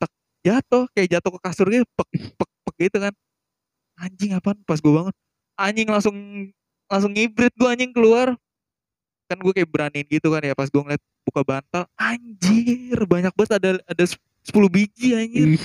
tek 0.00 0.12
jatuh. 0.44 0.84
Kayak 0.92 1.08
jatuh 1.18 1.30
ke 1.36 1.40
kasur 1.40 1.66
gitu 1.70 1.86
pek 1.94 2.08
pek 2.36 2.50
pek 2.66 2.76
gitu 2.88 2.98
kan. 2.98 3.14
Anjing 4.00 4.36
apaan? 4.36 4.58
Pas 4.64 4.80
gue 4.80 4.92
bangun. 4.92 5.14
Anjing 5.60 5.88
langsung 5.88 6.16
langsung 6.90 7.12
ngibrit 7.14 7.54
gue 7.54 7.68
anjing 7.68 7.92
keluar. 7.94 8.34
Kan 9.30 9.38
gue 9.38 9.52
kayak 9.54 9.70
beraniin 9.70 10.06
gitu 10.10 10.34
kan 10.34 10.42
ya 10.42 10.58
pas 10.58 10.66
gue 10.66 10.82
ngeliat 10.82 11.02
buka 11.24 11.40
bantal 11.44 11.84
anjir 11.94 12.98
banyak 13.04 13.32
banget 13.36 13.52
ada 13.60 13.70
ada 13.84 14.04
10 14.04 14.16
biji 14.72 15.14
anjir. 15.14 15.56
Ih. 15.56 15.64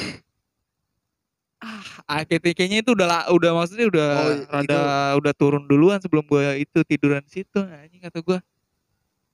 Ah 1.64 2.22
akhirnya 2.22 2.52
kayaknya 2.54 2.84
itu 2.84 2.92
udah 2.94 3.32
udah 3.32 3.52
maksudnya 3.56 3.88
udah 3.90 4.10
Oh, 4.12 4.36
rada 4.52 4.80
udah 5.18 5.34
turun 5.34 5.64
duluan 5.66 5.98
sebelum 6.04 6.28
gua 6.28 6.54
itu 6.60 6.84
tiduran 6.86 7.24
situ 7.26 7.58
anjing 7.64 8.04
kata 8.04 8.20
gua. 8.22 8.40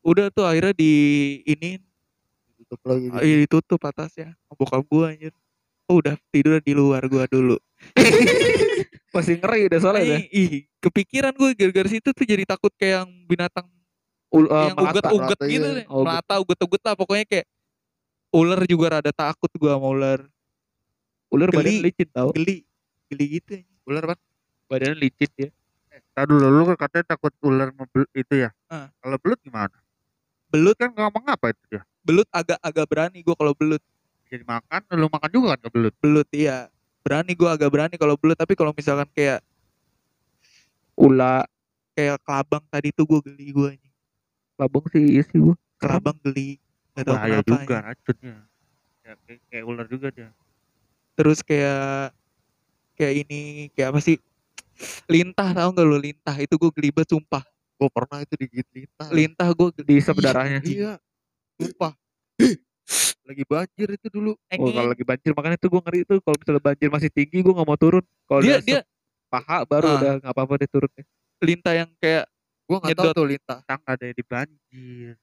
Udah 0.06 0.30
tuh 0.32 0.46
akhirnya 0.46 0.74
di 0.78 0.94
ini 1.44 1.82
tutup 2.64 2.80
lagi 2.88 3.06
gitu. 3.10 3.20
iya, 3.26 3.36
ditutup 3.44 3.82
atasnya. 3.84 4.38
Bokap 4.54 4.86
gua 4.88 5.12
anjir. 5.12 5.34
Oh, 5.90 6.00
udah 6.00 6.16
tidur 6.32 6.62
di 6.64 6.72
luar 6.72 7.04
gua 7.10 7.28
dulu. 7.28 7.58
Masih 9.16 9.44
ngeri 9.44 9.68
deh 9.68 9.82
soalnya 9.84 10.24
Anjing, 10.24 10.26
ih 10.32 10.52
kepikiran 10.80 11.36
gua 11.36 11.52
gara-gara 11.52 11.90
situ 11.92 12.16
tuh 12.16 12.24
jadi 12.24 12.48
takut 12.48 12.72
kayak 12.80 13.04
yang 13.04 13.10
binatang 13.28 13.68
Ul, 14.32 14.48
eh, 14.48 14.68
yang 14.72 14.78
uget-uget 14.80 15.40
gitu 15.44 15.68
iya. 15.68 15.78
deh 15.84 15.86
Oh, 15.92 16.04
melata 16.08 16.36
uget-uget 16.40 16.82
lah 16.88 16.96
pokoknya 16.96 17.26
kayak 17.28 17.48
ular 18.32 18.64
juga 18.64 18.86
rada 19.00 19.12
takut 19.12 19.52
gua 19.60 19.76
sama 19.76 19.88
ular 19.92 20.20
ular 21.32 21.50
Geli. 21.52 21.60
badan 21.60 21.76
licin 21.84 22.10
tau 22.16 22.30
geli 22.32 22.64
geli 23.12 23.26
gitu 23.40 23.60
ular 23.88 24.16
kan 24.16 24.20
badan 24.72 24.96
licin 24.96 25.32
ya 25.36 25.50
Tadi 26.12 26.28
dulu 26.28 26.48
lu 26.48 26.64
kan 26.72 26.76
katanya 26.88 27.16
takut 27.16 27.32
ular 27.40 27.72
itu 28.16 28.36
ya. 28.36 28.52
Ah. 28.68 28.92
Kalau 29.00 29.16
belut 29.20 29.40
gimana? 29.44 29.76
belut 30.52 30.76
Kan 30.76 30.92
ngomong 30.92 31.24
apa 31.24 31.56
itu 31.56 31.64
dia? 31.72 31.84
belut 32.04 32.28
agak 32.34 32.60
agak 32.60 32.86
berani 32.90 33.20
gua 33.24 33.36
kalau 33.38 33.54
belut 33.56 33.80
Bisa 34.26 34.40
dimakan, 34.42 34.82
lu 34.96 35.08
makan 35.12 35.30
juga 35.32 35.48
kan 35.56 35.60
ke 35.64 35.70
belut. 35.72 35.94
belut 36.02 36.28
iya 36.34 36.68
berani 37.04 37.32
gua 37.38 37.54
agak 37.56 37.70
berani 37.72 37.96
kalau 38.00 38.16
belut 38.18 38.36
tapi 38.40 38.56
kalau 38.58 38.74
misalkan 38.74 39.08
kayak 39.14 39.40
ula 40.98 41.46
kayak 41.94 42.18
kelabang 42.26 42.64
tadi 42.72 42.90
tuh 42.92 43.06
gua 43.08 43.20
geli 43.24 43.52
gua 43.54 43.68
anjing 43.76 43.91
labang 44.58 44.86
sih 44.92 45.04
iya 45.18 45.24
sih 45.26 45.38
gua. 45.38 45.56
Kelabang 45.78 46.18
geli. 46.22 46.58
Gak 46.92 47.04
tau 47.08 47.16
Bahaya 47.16 47.40
kenapa 47.40 47.48
juga 47.48 47.60
anjing. 47.78 47.88
racunnya. 47.88 48.36
Ya, 49.02 49.14
kayak, 49.26 49.40
kayak 49.50 49.64
ular 49.66 49.88
juga 49.88 50.08
dia. 50.12 50.30
terus 51.12 51.40
kayak 51.44 52.16
kayak 52.96 53.14
ini 53.28 53.40
kayak 53.76 53.94
apa 53.94 54.00
sih? 54.00 54.18
Lintah 55.06 55.50
tau 55.52 55.70
gak 55.70 55.86
lu? 55.86 55.98
Lintah. 55.98 56.36
Itu 56.38 56.56
gua 56.58 56.72
geli 56.74 56.90
banget 56.90 57.14
sumpah. 57.14 57.44
Gua 57.76 57.90
pernah 57.90 58.22
itu 58.22 58.34
digigit 58.38 58.68
lintah. 58.72 59.08
Lintah 59.10 59.48
gua 59.54 59.70
di 59.74 59.96
darahnya 60.22 60.60
iya. 60.64 60.94
Sumpah. 61.58 61.94
Lagi 63.28 63.44
banjir 63.48 63.88
itu 63.96 64.08
dulu. 64.12 64.34
Oh 64.36 64.70
kalau 64.74 64.90
lagi 64.92 65.06
banjir 65.08 65.32
makanya 65.32 65.56
tuh 65.56 65.70
gua 65.72 65.82
ngeri 65.88 66.04
tuh. 66.04 66.20
Kalau 66.20 66.36
misalnya 66.36 66.62
banjir 66.62 66.88
masih 66.92 67.10
tinggi 67.10 67.40
gua 67.40 67.54
nggak 67.62 67.68
mau 67.70 67.80
turun. 67.80 68.04
Kalau 68.28 68.42
dia 68.42 68.58
dia 68.60 68.82
paha 69.32 69.64
baru 69.64 69.88
Ah. 69.88 69.96
udah 69.98 70.12
nggak 70.20 70.34
apa-apa 70.36 70.54
deh 70.60 70.70
turunnya. 70.70 71.04
Lintah 71.40 71.74
yang 71.74 71.90
kayak 71.98 72.26
gua 72.72 72.80
nggak 72.80 72.96
tahu 72.96 73.12
tuh 73.12 73.28
lintah 73.28 73.60
Tang 73.62 73.84
ada 73.84 74.06
di 74.08 74.24
banjir. 74.24 75.14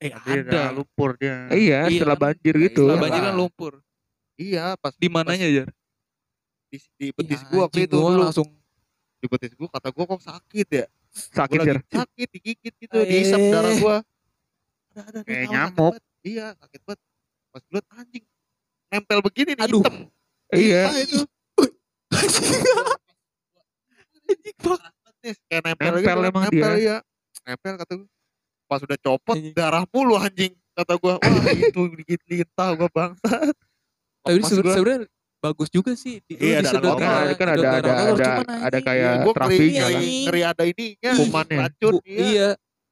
eh 0.00 0.08
ada 0.08 0.40
udah 0.40 0.66
lumpur 0.72 1.12
dia. 1.14 1.44
Eh, 1.52 1.68
iya 1.68 1.84
Iya. 1.84 2.00
setelah 2.00 2.16
banjir 2.18 2.54
Nah, 2.54 2.62
gitu. 2.64 2.80
setelah 2.80 2.88
Iyalah. 2.88 3.04
banjir 3.04 3.20
kan 3.22 3.34
lumpur. 3.36 3.72
Iya 4.34 4.64
pas 4.74 4.94
di 4.96 5.08
mananya 5.08 5.44
jar? 5.46 5.68
di, 6.66 6.78
di 6.96 7.06
betis 7.10 7.42
Ih, 7.42 7.46
gua 7.50 7.60
waktu 7.66 7.78
itu 7.84 7.98
gua 7.98 8.14
langsung 8.22 8.48
di 9.18 9.26
betis 9.26 9.52
gua 9.52 9.68
kata 9.68 9.88
gua 9.90 10.04
kok 10.08 10.22
sakit 10.22 10.68
ya? 10.70 10.86
Sakit 11.10 11.58
jar 11.60 11.76
lagi 11.76 11.92
sakit 11.92 12.28
digigit 12.32 12.74
gitu 12.78 12.96
diisap 13.02 13.36
Eh. 13.36 13.50
darah 13.50 13.74
gua. 13.76 13.96
Ada 14.90 15.00
ada 15.04 15.20
Kayak 15.22 15.46
nyamuk. 15.50 15.92
iya 16.22 16.46
sakit 16.56 16.80
banget. 16.80 17.00
Pas 17.50 17.62
gua 17.62 17.74
liat 17.76 17.86
anjing 17.92 18.24
nempel 18.88 19.18
begini 19.20 19.52
nih 19.52 19.62
Aduh. 19.62 19.82
hitam 19.82 19.96
iya. 20.50 20.82
Itu. 20.96 21.20
Anjing 24.30 24.56
banget 24.58 24.92
Nih, 25.20 25.34
kayak 25.46 25.62
nempel, 25.62 25.84
Nempel 25.86 26.00
gitu 26.00 26.08
kan, 26.08 26.28
emang 26.32 26.42
nempel 26.48 26.72
dia. 26.72 26.80
iya 26.80 26.96
nempel 27.44 27.74
kata 27.76 27.92
gua 27.96 28.08
pas 28.64 28.80
udah 28.80 28.98
copot 28.98 29.34
Anjing. 29.34 29.52
darah 29.52 29.84
mulu 29.90 30.14
anjing 30.16 30.52
kata 30.72 30.94
gua 30.96 31.14
wah 31.22 31.44
itu 31.50 31.80
digigit 31.92 32.22
lintah 32.24 32.68
gua 32.72 32.88
bangsat 32.88 33.52
tapi 34.20 34.40
sebenarnya 34.42 34.98
bagus 35.40 35.68
juga 35.68 35.92
sih 35.96 36.20
di, 36.24 36.36
Iya, 36.36 36.60
disedot 36.60 37.00
darah, 37.00 37.32
kan 37.32 37.48
ada 37.48 37.62
darah 37.64 37.80
ada 37.80 37.92
ada 38.12 38.30
ada 38.44 38.68
anjing, 38.68 38.84
kayak 38.84 39.00
Iya, 39.00 39.10
ngeri, 39.16 39.32
terapinya 39.32 39.86
ngeri, 40.24 40.40
ada 40.44 40.62
ininya 40.64 41.10
Kumannya. 41.16 41.56
racun 41.58 41.92
iya 42.04 42.20
iya 42.20 42.48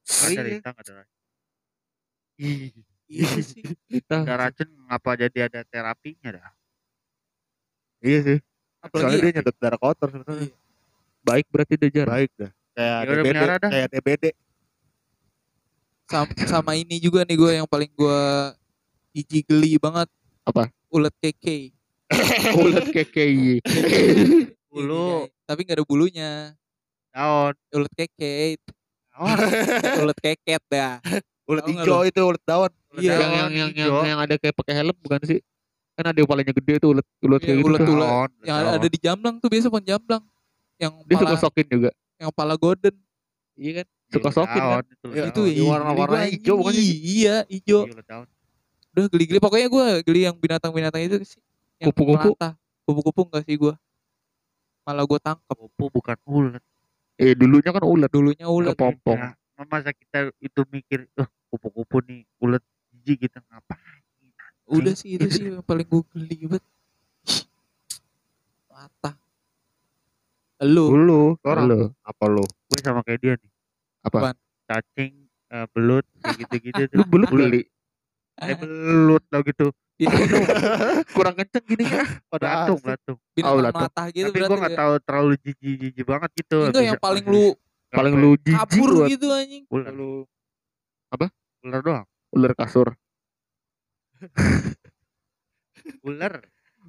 Ada 0.09 0.29
ngeri 0.41 0.53
ada. 0.65 0.93
Ih, 2.39 2.73
Iya 3.09 3.25
sih. 3.41 3.65
Ada 4.21 4.35
racun 4.37 4.69
ngapa 4.85 5.11
jadi 5.17 5.39
ada 5.49 5.61
terapinya 5.65 6.29
dah. 6.29 6.53
Iya 8.01 8.19
sih. 8.21 8.39
Apalagi 8.85 9.01
Soalnya 9.01 9.17
ya? 9.17 9.25
dia 9.25 9.33
nyedot 9.41 9.57
darah 9.57 9.81
kotor 9.81 10.09
sebenarnya. 10.13 10.53
Baik 11.29 11.47
berarti 11.49 11.75
dia 11.77 11.91
jar. 11.93 12.09
Baik 12.09 12.31
dah. 12.35 12.51
Kayak 12.73 12.89
Ya 12.89 13.05
udah 13.05 13.17
DBD, 13.19 13.37
dah. 13.37 13.71
kayak 13.71 13.89
DBD. 13.91 14.25
sama, 16.09 16.25
sama 16.47 16.73
ini 16.73 16.97
juga 16.97 17.21
nih 17.23 17.37
gue 17.37 17.51
yang 17.55 17.69
paling 17.69 17.91
gue 17.93 18.21
jijik 19.13 19.45
geli 19.47 19.77
banget. 19.77 20.09
Apa? 20.43 20.73
Ulet 20.89 21.13
keke. 21.19 21.77
Ulet 22.59 22.89
KKI. 22.89 23.61
Bulu, 24.73 25.29
Tapi 25.45 25.61
nggak 25.63 25.77
ada 25.77 25.85
bulunya. 25.85 26.33
daun, 27.11 27.53
Ulet 27.71 27.93
keke. 27.95 28.57
daun. 29.13 29.37
Ulet 30.03 30.19
keket 30.19 30.63
dah. 30.67 30.97
Ulet 31.45 31.65
hijau 31.67 32.01
itu 32.05 32.21
ulet 32.23 32.45
daun. 32.45 32.73
Iya. 32.97 33.21
yang 33.21 33.33
yang 33.33 33.51
yang, 33.53 33.71
yang 33.77 33.93
yang 34.07 34.19
ada 34.19 34.41
kayak 34.41 34.57
pakai 34.57 34.73
helm 34.75 34.97
bukan 35.05 35.21
sih? 35.25 35.41
Kan 35.93 36.09
ada 36.09 36.17
yang 36.17 36.25
palanya 36.25 36.55
gede 36.55 36.81
tuh 36.81 36.97
ulet 36.97 37.07
ulet 37.21 37.41
Iya, 37.43 37.45
kayak 37.45 37.57
gitu. 37.61 37.69
ulet 37.69 37.81
ulet. 37.85 38.31
Yang 38.47 38.57
ada, 38.57 38.89
di 38.89 38.99
jamblang 38.99 39.35
tuh 39.37 39.49
biasa 39.51 39.67
pohon 39.69 39.85
jamblang. 39.85 40.23
Yang 40.79 40.93
Dia 41.05 41.17
suka 41.19 41.27
pala, 41.35 41.43
sokin 41.43 41.67
juga. 41.67 41.91
yang 42.19 42.31
pala 42.35 42.55
golden. 42.55 42.95
Iya 43.59 43.73
kan? 43.83 43.87
Iya, 43.91 44.13
suka 44.15 44.31
sokin 44.31 44.63
daun, 44.63 44.85
Itu, 44.87 45.07
Iya. 45.11 45.25
itu 45.29 45.41
ih, 45.51 45.67
warna-warna 45.67 46.19
hijau 46.31 46.55
bukan? 46.63 46.73
Iya, 46.79 47.37
hijau. 47.51 47.81
Iya. 47.91 48.25
Udah 48.95 49.05
geli-geli 49.11 49.39
pokoknya 49.39 49.69
gue 49.69 49.87
geli 50.07 50.21
yang 50.27 50.37
binatang-binatang 50.39 51.03
itu 51.03 51.17
sih. 51.27 51.43
Yang 51.79 51.95
Kupu-kupu? 51.95 52.31
Kupu-kupu 52.89 53.21
enggak 53.31 53.43
sih 53.47 53.55
gue. 53.55 53.75
Malah 54.87 55.05
gue 55.05 55.19
tangkap. 55.21 55.55
Kupu 55.55 55.85
bukan 55.93 56.17
ulet. 56.25 56.63
Eh 57.19 57.35
dulunya 57.35 57.71
kan 57.75 57.85
ulet. 57.85 58.11
Dulunya 58.11 58.47
ulet. 58.49 58.75
Kepompong. 58.75 59.19
Ya, 59.19 59.63
masa 59.67 59.91
kita 59.91 60.31
itu 60.39 60.63
mikir, 60.71 61.11
oh 61.19 61.27
kupu-kupu 61.51 62.01
nih 62.07 62.23
ulet 62.39 62.63
jijik 63.03 63.27
gitu 63.29 63.39
ngapa? 63.51 63.75
Udah 64.69 64.95
sih 64.95 65.17
itu 65.17 65.27
sih 65.29 65.45
yang 65.53 65.65
paling 65.65 65.87
gue 65.87 66.03
geli 66.15 66.37
banget. 66.47 66.65
Mata. 68.71 69.11
Lu 70.59 70.91
Dulu, 70.91 71.23
orang 71.47 71.65
Halo. 71.65 71.81
apa 72.03 72.25
lu? 72.27 72.43
Gue 72.43 72.79
sama 72.83 73.07
kayak 73.07 73.21
dia 73.23 73.35
nih. 73.35 73.51
Apa? 74.03 74.19
Apaan? 74.19 74.37
Cacing, 74.67 75.13
eh, 75.49 75.67
belut, 75.71 76.03
kayak 76.19 76.35
gitu-gitu 76.43 76.83
tuh. 76.91 76.97
Lu 76.99 77.05
belut 77.07 77.31
geli. 77.31 77.63
Eh, 78.39 78.55
belut 78.55 79.23
tau 79.27 79.43
gitu. 79.43 79.71
Kurang 81.11 81.35
kenceng 81.35 81.63
gini 81.65 81.85
ya. 81.87 82.03
Belatung, 82.29 82.79
asik. 82.79 82.87
belatung. 82.87 83.19
binatang 83.33 83.51
Oh, 83.51 83.59
melata 83.59 84.03
gitu 84.11 84.27
Tapi 84.27 84.35
gue 84.35 84.47
berarti 84.47 84.63
gak 84.63 84.71
ya. 84.71 84.79
tahu 84.79 84.93
terlalu 85.03 85.33
jijik-jijik 85.39 86.07
banget 86.07 86.31
gitu. 86.35 86.59
Enggak 86.67 86.85
yang 86.85 86.99
paling 86.99 87.25
lu 87.25 87.45
Paling 87.89 88.15
lu 88.15 88.31
jijik 88.37 88.59
kabur 88.59 88.91
gitu 89.07 89.27
anjing. 89.31 89.63
ular. 89.71 89.95
Apa? 91.09 91.27
Ular 91.63 91.81
doang. 91.83 92.07
ular 92.29 92.53
kasur. 92.53 92.89
Ular. 96.05 96.35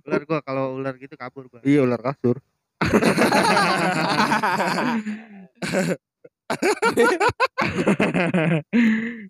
Ular 0.03 0.21
gua 0.25 0.39
kalau 0.41 0.75
ular 0.75 0.93
gitu 0.97 1.13
kabur 1.15 1.45
gua. 1.47 1.61
Iya 1.61 1.81
ular 1.81 2.01
kasur. 2.03 2.41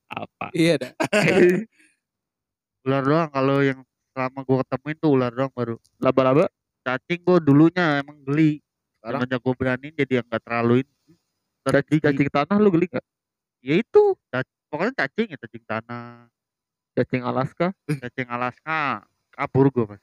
Apa? 0.07 0.45
Iya 0.55 0.79
dah. 0.79 0.91
Ular 2.87 3.03
doang 3.03 3.29
kalau 3.33 3.59
yang 3.59 3.83
selama 4.15 4.39
gua 4.47 4.63
ketemuin 4.63 4.97
tuh 4.97 5.11
ular 5.13 5.31
doang 5.33 5.51
baru. 5.51 5.75
Laba-laba? 5.99 6.47
Cacing 6.85 7.19
gua 7.25 7.37
dulunya 7.43 7.99
emang 7.99 8.23
geli. 8.23 8.63
Sekarang? 8.99 9.19
Semenjak 9.25 9.39
gua 9.43 9.53
beraniin 9.57 9.93
jadi 9.95 10.23
yang 10.23 10.25
gak 10.31 10.43
terlalu 10.47 10.87
ini. 10.87 11.13
Cacing, 11.69 12.01
cacing 12.01 12.29
tanah 12.31 12.57
lu 12.57 12.71
geli 12.71 12.87
gak? 12.89 13.03
Ya 13.59 13.75
itu. 13.77 14.15
Cac- 14.31 14.47
pokoknya 14.71 14.93
cacing 14.95 15.27
ya 15.35 15.37
cacing 15.37 15.63
tanah. 15.67 16.31
Cacing 16.95 17.21
Alaska? 17.23 17.67
Cacing 17.85 18.27
Alaska. 18.31 19.03
Kabur 19.39 19.71
gua 19.71 19.85
pas. 19.87 19.99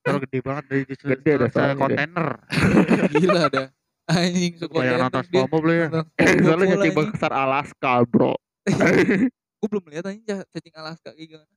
Kalau 0.00 0.18
gede 0.24 0.38
banget 0.40 0.64
dari 0.66 0.82
di 0.82 0.94
Gede 0.96 1.32
dah 1.36 1.48
soalnya 1.52 1.68
dia. 1.68 1.82
kontainer. 1.84 2.28
Gila 3.12 3.42
dah. 3.46 3.66
Anjing 4.04 4.52
suka 4.56 4.74
Kayak 4.74 4.98
nonton. 5.02 5.22
SpongeBob 5.22 5.62
lu 5.62 5.72
ya. 5.74 5.86
Soalnya 6.40 6.66
cacing 6.74 6.94
besar 7.10 7.32
Alaska 7.34 7.92
bro. 8.04 8.32
Gue 9.54 9.68
belum 9.70 9.84
lihat 9.88 10.04
anjing 10.06 10.24
ca- 10.24 10.48
cacing 10.50 10.74
Alaska 10.74 11.08
kayak 11.12 11.28
gimana. 11.30 11.48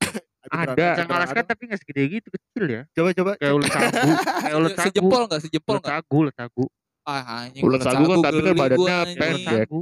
Ada. 0.48 0.88
Cacing 0.96 1.12
Alaska 1.14 1.40
tapi 1.44 1.62
gak 1.68 1.80
segede 1.80 2.04
gitu 2.10 2.28
kecil 2.30 2.66
ya. 2.68 2.82
Coba 2.92 3.10
coba. 3.12 3.32
Kayak 3.36 3.54
ulet 3.54 3.68
sagu. 3.70 4.10
Kayak 4.38 4.56
ulet 4.58 4.72
sagu. 4.74 4.88
Sejempol 4.92 5.22
enggak? 5.24 5.40
Sejempol 5.44 5.74
Ulet 5.74 5.80
enggak? 5.82 5.96
sagu, 5.98 6.16
ulet 6.18 6.36
sagu. 6.36 6.66
Ah 7.04 7.24
anjing. 7.42 7.64
Ulet 7.64 7.82
sagu 7.82 8.04
kan 8.04 8.18
tapi 8.22 8.40
kan 8.42 8.56
badannya 8.58 8.98
pendek. 9.16 9.24
Ulet 9.24 9.48
sagu. 9.48 9.80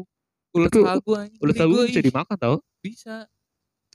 Ulet 0.53 0.71
sagu 0.71 1.11
anjing. 1.15 1.39
Ulet 1.41 1.53
geli 1.53 1.59
sagu 1.59 1.73
gua, 1.75 1.85
bisa 1.85 2.01
dimakan 2.01 2.35
tau? 2.37 2.55
Bisa. 2.81 3.15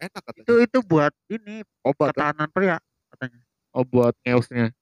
Enak 0.01 0.21
katanya. 0.25 0.45
Itu 0.49 0.55
itu 0.65 0.79
buat 0.81 1.13
ini 1.29 1.61
obat. 1.85 2.17
kan? 2.17 2.33
ketahanan 2.33 2.49
pria 2.49 2.77
katanya. 3.13 3.41
Oh 3.71 3.85
buat 3.85 4.17
ngeusnya. 4.25 4.73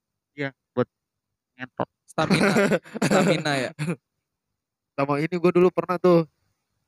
Ngentot. 1.58 1.90
Stamina. 2.06 2.54
Stamina 3.10 3.52
ya. 3.58 3.70
Sama 4.94 5.18
ini 5.18 5.34
gue 5.34 5.50
dulu 5.50 5.74
pernah 5.74 5.98
tuh 5.98 6.22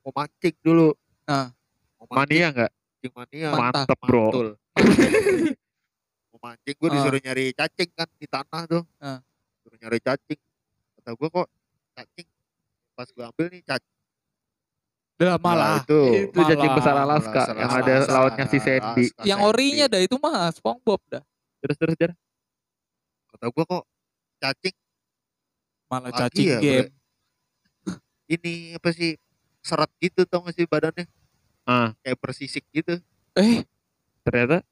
mau 0.06 0.14
mancing 0.14 0.54
dulu. 0.62 0.94
Ah. 1.26 1.50
Mau 1.98 2.06
mancing, 2.06 2.38
Mania 2.38 2.46
nggak? 2.54 2.70
mancing 2.70 3.12
mania. 3.18 3.48
Mantap. 3.50 3.86
Mantep 3.90 3.98
bro. 4.06 4.22
Mantul. 4.30 4.48
mau 6.30 6.38
mancing 6.38 6.76
gue 6.78 6.86
Ah. 6.86 6.94
disuruh 6.94 7.18
nyari 7.18 7.44
cacing 7.50 7.90
kan 7.98 8.08
di 8.14 8.26
tanah 8.30 8.62
tuh. 8.70 8.82
Ah. 9.02 9.18
Suruh 9.66 9.78
nyari 9.82 9.98
cacing. 9.98 10.38
Kata 11.02 11.10
gue 11.18 11.28
kok 11.28 11.48
cacing. 11.98 12.28
Pas 12.94 13.08
gue 13.10 13.24
ambil 13.26 13.46
nih 13.50 13.62
cacing. 13.66 13.99
Udah 15.20 15.30
Nah, 15.30 15.38
malah. 15.38 15.72
itu. 15.78 16.00
Itu 16.26 16.38
cacing 16.38 16.56
Malah. 16.64 16.74
besar 16.74 16.94
Alaska 16.96 17.42
Malah 17.44 17.52
yang 17.52 17.70
Alaska. 17.70 17.84
ada 17.84 17.94
lautnya 18.10 18.44
si 18.46 18.58
Sandy. 18.58 19.04
Alaska 19.06 19.22
Yang 19.22 19.40
orinya 19.44 19.84
dah 19.86 20.00
itu 20.00 20.16
mah 20.16 20.48
SpongeBob 20.50 21.00
dah. 21.06 21.22
Terus 21.60 21.76
terus 21.76 21.94
jar. 21.94 22.12
Kata 23.28 23.46
gue 23.46 23.64
kok 23.66 23.84
cacing 24.38 24.76
Malah 25.86 26.08
Lagi 26.08 26.20
cacing 26.22 26.46
ya, 26.46 26.58
game. 26.58 26.88
ini 28.26 28.52
apa 28.72 28.88
sih 28.90 29.18
seret 29.60 29.90
gitu 29.98 30.22
tau 30.22 30.40
gak 30.40 30.54
sih 30.54 30.64
badannya 30.64 31.04
Ah. 31.62 31.92
kayak 32.00 32.16
bersisik 32.16 32.64
gitu 32.70 32.96
Eh, 33.32 33.66
Ternyata 34.22 34.64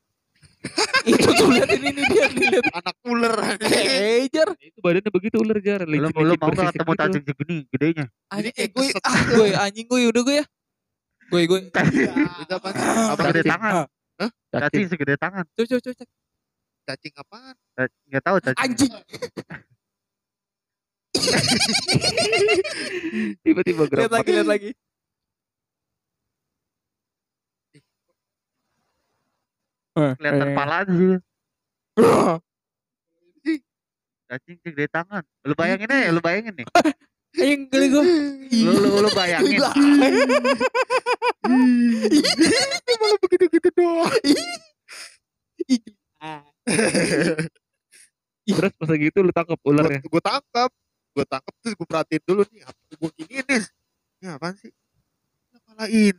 itu 1.08 1.28
tuh 1.30 1.46
lihat 1.48 1.70
ini 1.70 1.88
nih 1.92 2.04
dia 2.08 2.26
lihat. 2.28 2.64
anak 2.74 2.96
ular 3.04 3.34
Eh, 3.62 4.26
jar. 4.28 4.48
itu 4.58 4.78
badannya 4.78 5.08
begitu 5.08 5.36
ular 5.38 5.58
jar. 5.58 5.80
Lu, 5.82 5.86
lu 5.94 6.02
Licin-licin 6.02 6.36
mau 6.36 6.50
gak 6.50 6.50
bersisik 6.50 6.74
ketemu 6.74 6.90
gitu. 6.90 7.00
cacing 7.00 7.24
segini 7.24 7.56
gedenya? 7.70 8.04
Anjing, 8.28 8.52
kayak 8.52 8.66
eh, 8.66 8.70
gue, 8.74 8.86
ah, 9.00 9.20
gue 9.28 9.48
anjing 9.56 9.86
gue 9.86 10.00
udah 10.08 10.22
gue 10.22 10.34
ya. 10.34 10.44
Gue 11.28 11.40
gue. 11.44 11.60
itu 12.42 12.52
apa 12.52 12.68
sih 12.72 12.82
apa 12.82 13.20
Segede 13.22 13.40
sih? 13.40 13.48
tangan. 13.48 13.72
Cacing. 14.18 14.50
Cacing 14.50 14.86
segede 14.88 15.14
tangan. 15.16 15.44
Coba 15.48 15.66
coba 15.68 15.80
coba. 15.80 15.94
cek. 15.94 16.08
cacing 16.84 17.14
apaan 17.14 17.54
Nggak 18.08 18.22
tahu 18.24 18.36
cacing. 18.40 18.58
Anjing. 18.58 18.92
Tiba-tiba 23.42 23.82
Lihat 23.84 23.90
gerak. 23.90 24.10
lagi, 24.12 24.30
lihat 24.32 24.48
lagi. 24.48 24.70
Kelihatan 30.16 30.48
Eh. 30.48 30.54
pala 30.54 30.78
sih. 30.84 31.16
Cacing 34.28 34.60
segede 34.60 34.92
tangan. 34.92 35.24
Lu 35.40 35.56
bayangin 35.56 35.88
aja, 35.88 36.12
lu 36.12 36.20
bayangin 36.20 36.52
nih. 36.52 36.68
Anjing 37.32 37.60
geli 37.72 37.86
gue. 37.88 38.04
Lu 38.60 38.72
lu, 38.76 38.88
lu 39.00 39.10
bayangin. 39.10 39.56
malah 42.98 43.18
begitu 43.22 43.44
gitu 43.48 43.68
doang 43.72 44.12
Terus 48.48 48.72
pas 48.74 48.88
lagi 48.88 49.06
itu 49.06 49.18
lu 49.20 49.32
tangkap 49.32 49.60
ularnya. 49.62 50.00
gue 50.02 50.22
tangkap 50.22 50.70
gue 51.16 51.24
tangkap 51.26 51.54
terus 51.58 51.74
gue 51.74 51.86
perhatiin 51.88 52.22
dulu 52.22 52.42
nih 52.46 52.62
apa 52.62 52.80
gue 52.94 53.10
gini 53.18 53.40
nih 53.42 53.62
ini 54.18 54.26
apaan 54.30 54.54
sih 54.54 54.70
Ini 55.78 56.10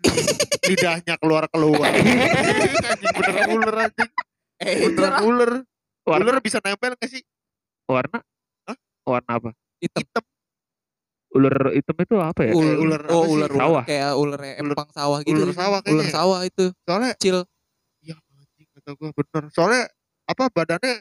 lidahnya 0.65 1.15
keluar 1.19 1.43
keluar 1.51 1.91
anjing 1.91 3.11
beneran 3.11 3.47
ular 3.51 3.75
anjing 3.83 4.09
Eh, 4.57 4.75
beneran 4.87 5.19
ular 5.21 5.51
ular 6.05 6.37
bisa 6.39 6.59
nempel 6.59 6.95
gak 6.95 7.07
sih 7.07 7.19
warna? 7.85 8.23
Hah? 8.63 8.77
Warna 9.03 9.31
apa? 9.35 9.49
hitam. 9.77 9.99
hitam 9.99 10.23
Ular 11.29 11.55
hitam 11.71 11.95
itu 11.95 12.15
apa 12.17 12.41
ya? 12.41 12.53
Kayak 12.53 12.77
ular 12.79 13.01
oh, 13.05 13.21
apa 13.21 13.29
ular 13.29 13.49
Sawah. 13.51 13.83
Kayak 13.85 14.11
ular 14.15 14.39
empang 14.57 14.89
sawah 14.89 15.19
gitu. 15.21 15.31
ular 15.35 15.49
sawah 15.51 15.79
Ular 15.79 15.85
kayaknya 15.85 16.09
sawah 16.09 16.39
itu. 16.41 16.65
soalnya 16.83 17.11
Kecil. 17.13 17.37
ya 18.01 18.15
anjing 18.15 18.67
kata 18.73 18.89
gue 18.95 19.09
bener 19.11 19.43
soalnya 19.51 19.83
apa 20.23 20.43
badannya 20.49 20.93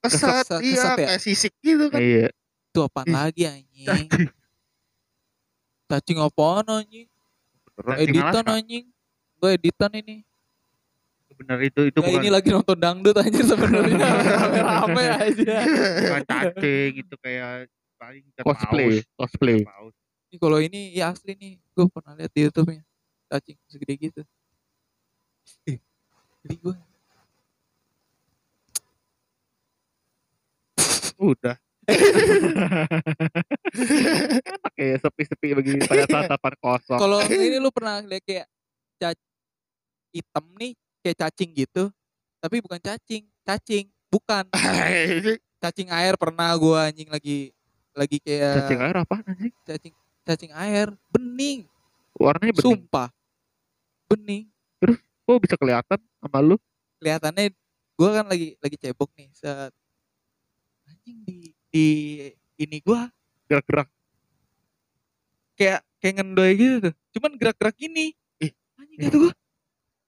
kesat, 0.00 0.46
Kesat- 0.46 0.62
iya 0.62 0.74
kesat 0.78 0.96
ya? 0.96 1.06
kayak 1.10 1.20
sisik 1.20 1.52
gitu 1.60 1.84
kan 1.90 1.98
Iya. 1.98 2.28
Itu 2.70 2.78
apaan 2.82 3.06
Ih, 3.06 3.14
lagi 3.14 3.42
anjing? 3.44 4.06
Cacing 5.90 6.18
apaan 6.18 6.66
anjing? 6.66 7.08
Cacing 7.76 8.08
Editan 8.08 8.44
anjing. 8.48 8.84
Gue 9.36 9.50
editan 9.52 9.92
ini. 9.92 10.24
Bener 11.36 11.68
itu 11.68 11.80
itu 11.92 11.98
Nah, 12.00 12.08
bukan 12.08 12.20
ini 12.24 12.30
lagi 12.32 12.48
nonton 12.48 12.78
dangdut 12.80 13.16
anjir 13.20 13.44
sebenarnya. 13.44 14.00
Rame-rame 14.40 15.04
aja. 15.20 15.56
bukan 16.00 16.24
cacing 16.24 16.92
itu 17.04 17.14
kayak 17.20 17.68
paling 18.00 18.24
Cosplay, 18.40 19.04
cosplay. 19.20 19.60
Ini 20.32 20.36
kalau 20.40 20.58
ini 20.64 20.96
ya 20.96 21.12
asli 21.12 21.36
nih. 21.36 21.60
Gue 21.76 21.84
pernah 21.92 22.16
lihat 22.16 22.32
di 22.32 22.40
YouTube-nya. 22.48 22.80
Cacing 23.28 23.58
segede 23.68 23.94
gitu. 24.00 24.22
Jadi 26.40 26.56
gue 26.56 26.74
Udah. 31.16 31.56
Enak 33.76 34.74
ya 34.74 34.96
sepi-sepi 34.98 35.48
begini 35.54 35.78
pada 35.84 36.04
tatapan 36.04 36.54
kosong. 36.58 36.98
kalau 36.98 37.18
ini 37.24 37.56
lu 37.58 37.70
pernah 37.70 38.02
lihat 38.02 38.22
kayak 38.22 38.46
ca- 38.96 39.26
hitam 40.10 40.44
nih 40.56 40.72
kayak 41.00 41.16
cacing 41.20 41.50
gitu 41.54 41.92
tapi 42.38 42.58
bukan 42.58 42.80
cacing 42.80 43.24
cacing 43.42 43.86
bukan 44.08 44.44
cacing 45.58 45.88
air 45.90 46.14
pernah 46.16 46.50
gua 46.56 46.90
anjing 46.90 47.06
lagi 47.06 47.52
lagi 47.92 48.18
kayak 48.20 48.60
Cacing 48.60 48.80
air 48.80 48.96
apa 48.96 49.16
sih? 49.36 49.50
cacing 49.64 49.94
cacing 50.22 50.52
air 50.52 50.90
bening 51.08 51.64
Warnanya 52.16 52.52
bening. 52.52 52.64
sumpah 52.82 53.08
bening 54.08 54.44
Kok 55.26 55.42
bisa 55.42 55.58
kelihatan 55.58 55.98
sama 56.18 56.38
lu? 56.38 56.54
kelihatannya 56.96 57.50
gua 57.94 58.10
kan 58.16 58.26
lagi 58.26 58.54
lagi 58.58 58.76
cebok 58.76 59.10
nih 59.14 59.28
saat 59.32 59.70
anjing 60.86 61.18
di 61.22 61.45
di 61.76 61.86
ini 62.56 62.80
gua 62.80 63.12
Gerak-gerak. 63.46 63.88
kayak 65.54 65.80
kayak 66.00 66.14
ngendoy 66.16 66.50
gitu 66.56 66.76
tuh 66.82 66.94
cuman 67.12 67.30
gerak-gerak 67.36 67.76
gini 67.76 68.16
Ih. 68.38 68.52
anjing 68.76 68.98
kata 68.98 69.16
gua 69.18 69.32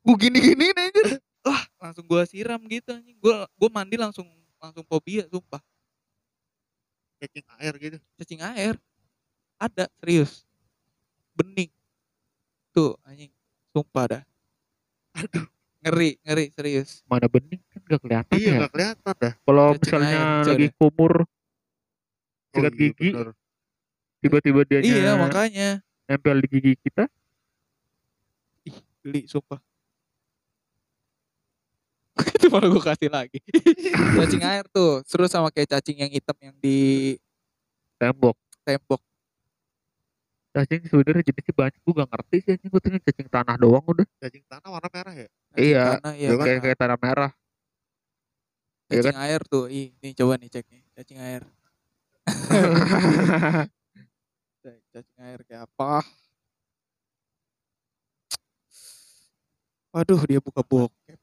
gua 0.00 0.16
gini-gini 0.16 0.72
anjir 0.72 1.20
wah 1.40 1.62
langsung 1.78 2.04
gua 2.04 2.24
siram 2.24 2.61
gitu 2.64 2.88
anjing 2.90 3.16
gua 3.20 3.44
gua 3.52 3.68
mandi 3.70 3.96
langsung 3.96 4.24
langsung 4.57 4.85
fobia 4.85 5.28
sumpah 5.28 5.61
Cacing 7.18 7.42
air 7.59 7.74
gitu. 7.76 7.98
cacing 8.14 8.40
air 8.46 8.74
ada 9.59 9.90
serius 9.98 10.46
bening 11.35 11.68
tuh 12.70 12.94
anjing 13.02 13.28
sumpah 13.72 14.04
dah 14.09 14.22
Aduh. 15.16 15.46
ngeri 15.81 16.14
ngeri 16.22 16.44
serius 16.50 17.02
Mana 17.04 17.26
bening 17.26 17.59
kan 17.66 17.81
gak 17.87 18.00
kelihatan 18.02 18.35
Iya 18.35 18.46
ya. 18.46 18.59
nggak 18.62 18.72
kelihatan 18.72 19.14
dah. 19.18 19.33
Kalau 19.40 19.66
misalnya 19.74 20.20
lagi 20.44 20.66
deh. 20.68 20.74
kumur 20.78 21.12
Oh, 22.49 22.65
sikat 22.65 22.73
iya, 22.75 22.81
gigi, 22.81 23.11
tiba-tiba 24.25 24.61
dia 24.65 24.81
iya 24.81 25.13
makanya 25.21 25.85
nempel 26.09 26.41
di 26.41 26.49
gigi 26.49 26.73
kita. 26.81 27.05
geli 29.05 29.25
sumpah 29.31 29.61
itu 32.37 32.51
malah 32.51 32.69
gue 32.69 32.83
kasih 32.83 33.09
lagi 33.09 33.39
cacing 34.19 34.43
air 34.43 34.67
tuh 34.69 35.01
seru 35.07 35.31
sama 35.31 35.55
kayak 35.55 35.79
cacing 35.79 36.03
yang 36.03 36.11
hitam 36.11 36.35
yang 36.43 36.57
di 36.59 37.15
tembok. 38.01 38.37
tembok 38.67 39.01
Cacing 40.49 40.81
sebenarnya 40.91 41.23
jenisnya 41.23 41.55
banyak. 41.55 41.79
Gue 41.85 41.93
gak 41.93 42.09
ngerti 42.09 42.37
sih. 42.43 42.57
Gue 42.67 42.81
tuh 42.81 42.91
cacing 43.05 43.29
tanah 43.31 43.55
doang 43.61 43.85
udah. 43.85 44.03
Cacing 44.19 44.43
tanah 44.49 44.69
warna 44.73 44.89
merah 44.91 45.15
ya. 45.15 45.29
Cacing 45.55 45.63
Iya, 45.63 45.85
tanah, 45.87 46.13
iya, 46.19 46.29
kayak 46.35 46.61
kayak 46.65 46.79
tanah 46.81 46.99
merah. 46.99 47.31
Iya 48.89 49.05
cacing 49.05 49.21
air 49.21 49.41
tuh 49.45 49.65
ih 49.69 49.93
nih 50.01 50.13
coba 50.17 50.41
nih 50.41 50.49
cek 50.49 50.65
nih 50.73 50.83
cacing 50.97 51.21
air 51.21 51.43
cacing 54.93 55.21
air 55.23 55.41
kayak 55.47 55.64
apa 55.69 56.03
waduh 59.95 60.21
dia 60.29 60.38
buka 60.38 60.62
bokep. 60.62 61.19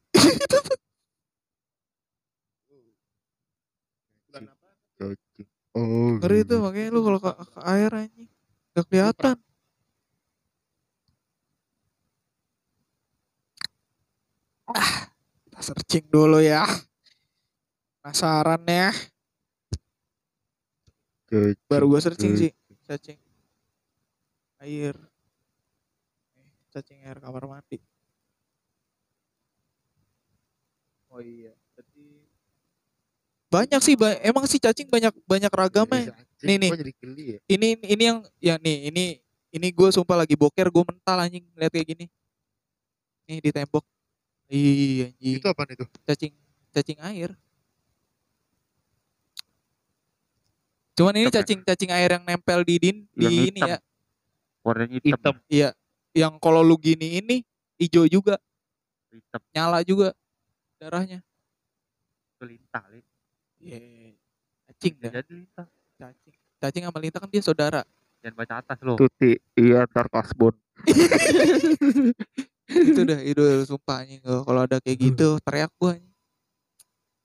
Oh. 5.75 6.15
ngeri 6.23 6.39
iya. 6.39 6.47
tuh 6.47 6.59
makanya 6.63 6.87
lu 6.95 7.03
kalau 7.03 7.19
ke, 7.19 7.31
ke 7.35 7.59
air 7.67 7.91
anjing 7.91 8.31
gak 8.71 8.85
kelihatan 8.87 9.35
ah 14.71 15.11
kita 15.43 15.59
searching 15.59 16.07
dulu 16.07 16.39
ya 16.39 16.63
penasaran 17.99 18.63
ya 18.63 18.95
Cacing. 21.25 21.57
baru 21.65 21.85
gua 21.89 21.99
searching 21.99 22.33
Cacing. 22.33 22.53
sih 22.53 22.79
cacing 22.85 23.19
air 24.61 24.95
Eh, 26.37 26.49
cacing 26.69 26.99
air 27.01 27.17
kamar 27.17 27.43
mandi 27.45 27.81
oh 31.09 31.19
iya 31.19 31.53
jadi 31.73 32.05
banyak 33.45 33.81
sih 33.81 33.95
ba- 33.95 34.19
emang 34.21 34.45
sih 34.45 34.59
cacing 34.59 34.89
banyak 34.89 35.13
banyak 35.25 35.49
ragamnya 35.49 36.11
Cacing, 36.13 36.45
Nih, 36.45 36.57
nih. 36.61 36.69
gua 36.69 36.79
jadi 36.81 36.93
geli 36.99 37.23
ya. 37.25 37.39
ini 37.47 37.67
ini 37.81 38.03
yang 38.03 38.19
ya 38.37 38.55
nih 38.59 38.77
ini 38.91 39.03
ini 39.49 39.67
gue 39.71 39.89
sumpah 39.89 40.19
lagi 40.19 40.35
boker 40.35 40.67
gue 40.67 40.83
mental 40.83 41.17
anjing 41.17 41.45
lihat 41.55 41.71
kayak 41.71 41.87
gini 41.87 42.05
nih 43.25 43.39
di 43.39 43.49
tembok 43.49 43.81
iya 44.45 45.09
anjing 45.09 45.39
Itu 45.41 45.47
apa 45.49 45.63
itu? 45.71 45.85
cacing 46.05 46.33
cacing 46.69 46.99
air 47.01 47.31
cuman 50.95 51.13
ini 51.13 51.27
ya? 51.27 51.33
cacing 51.35 51.59
cacing 51.61 51.91
air 51.91 52.09
yang 52.09 52.23
nempel 52.23 52.59
di 52.61 52.75
din 52.77 52.97
di 53.11 53.23
Yang 53.23 53.35
ini 53.45 53.59
hitam. 53.59 53.67
ya 53.67 53.77
Warnanya 54.61 54.99
hitam. 54.99 55.35
iya 55.45 55.69
yang 56.11 56.33
kalau 56.37 56.59
lu 56.59 56.75
gini 56.75 57.19
ini 57.19 57.43
hijau 57.75 58.07
juga 58.07 58.39
Hitam. 59.09 59.41
nyala 59.51 59.79
juga 59.81 60.15
darahnya 60.75 61.19
Lintah, 62.37 62.83
lintah. 62.87 63.07
Iya, 63.57 63.77
cacing 64.69 64.93
dah 64.97 65.11
Jadi 65.13 65.31
lintah. 65.35 65.67
cacing 65.95 66.35
cacing 66.57 66.83
sama 66.83 66.99
lintah 66.99 67.19
kan 67.19 67.29
dia 67.29 67.41
saudara 67.41 67.81
Jangan 68.19 68.35
baca 68.35 68.53
atas 68.57 68.77
lo. 68.81 68.93
Tuti, 68.95 69.37
iya 69.53 69.85
ntar 69.85 70.09
kasbon. 70.09 70.55
itu 72.65 73.01
dah 73.03 73.19
itu 73.21 73.43
sumpah 73.63 74.01
anjing 74.01 74.17
kalau 74.17 74.61
ada 74.61 74.81
kayak 74.81 74.97
gitu 74.99 75.37
teriak 75.45 75.69
gua 75.75 75.93
anjing. 75.93 76.14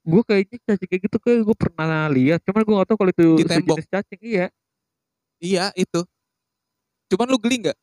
Gue 0.00 0.22
kayaknya 0.24 0.56
cacing 0.64 0.88
kayak 0.88 1.02
gitu 1.06 1.16
kayak 1.20 1.40
gue 1.44 1.56
pernah 1.56 2.08
lihat. 2.08 2.40
Cuman 2.44 2.62
gue 2.64 2.74
gak 2.80 2.88
tau 2.88 2.96
kalau 2.96 3.12
itu 3.12 3.28
Di 3.40 3.44
tembok. 3.44 3.76
cacing. 3.84 4.20
Iya. 4.20 4.46
iya 5.40 5.72
itu 5.72 6.04
cuman 7.10 7.26
lu 7.32 7.40
geli 7.40 7.64
nggak 7.64 7.78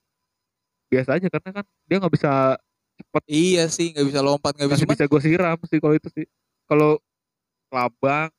Biasa 0.87 1.19
aja 1.19 1.27
karena 1.27 1.49
kan 1.51 1.65
dia 1.83 1.97
gak 1.99 2.13
bisa 2.15 2.55
cepet. 2.97 3.23
Iya 3.29 3.63
sih, 3.69 3.93
nggak 3.93 4.07
bisa 4.07 4.19
lompat, 4.25 4.55
nggak 4.57 4.69
bisa. 4.73 4.83
Bisa 4.87 5.05
gue 5.05 5.21
siram 5.21 5.57
sih 5.67 5.79
kalau 5.83 5.95
itu 5.95 6.09
sih. 6.15 6.25
Kalau 6.65 6.97
kelabang, 7.67 8.29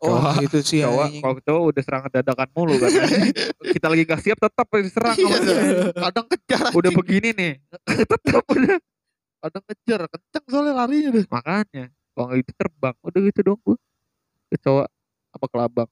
oh, 0.00 0.34
itu 0.40 0.58
sih 0.64 0.80
cowok, 0.80 1.08
kalau 1.20 1.36
cowok 1.40 1.62
udah 1.72 1.82
serangan 1.84 2.10
dadakan 2.10 2.48
mulu 2.56 2.74
kan. 2.80 2.90
Kita 3.76 3.86
lagi 3.92 4.02
gak 4.08 4.20
siap 4.24 4.38
tetap 4.40 4.66
diserang 4.72 5.16
dia. 5.16 5.38
Kadang 5.92 6.26
kejar. 6.28 6.64
Udah 6.72 6.90
begini 6.96 7.30
nih. 7.36 7.52
tetap 8.12 8.44
udah. 8.48 8.76
Kadang 9.42 9.64
kejar. 9.68 10.00
Kenceng 10.08 10.44
soalnya 10.48 10.72
larinya 10.76 11.08
deh. 11.12 11.24
Makanya. 11.28 11.84
Kalau 12.12 12.24
nggak 12.28 12.40
itu 12.44 12.52
terbang. 12.56 12.96
Udah 13.00 13.20
gitu 13.24 13.40
dong 13.42 13.60
gue. 13.64 13.78
Kecoa 14.52 14.84
apa 15.32 15.46
kelabang. 15.48 15.90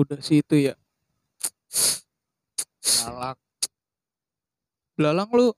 Udah 0.00 0.18
sih 0.24 0.40
itu 0.40 0.56
ya. 0.56 0.74
Belalang. 2.80 3.38
Belalang 4.96 5.30
lu 5.32 5.48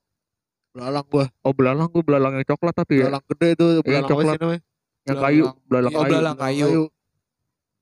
Belalang 0.73 1.05
gua. 1.05 1.25
Oh 1.45 1.53
belalang 1.53 1.85
gue 1.93 2.01
belalang 2.01 2.33
yang 2.41 2.47
coklat 2.49 2.73
tapi 2.73 3.05
ya. 3.05 3.07
Belalang 3.07 3.25
gede 3.29 3.49
tuh. 3.53 3.69
Belalang 3.85 4.03
apa 4.03 4.11
coklat. 4.11 4.33
sih 4.33 4.41
namanya? 4.41 4.61
Yang 5.05 5.17
kayu. 5.21 5.43
Belalang. 5.43 5.61
Belalang 5.69 5.93
Oh, 5.93 6.01
kayu. 6.01 6.09
belalang 6.09 6.37
kayu. 6.41 6.67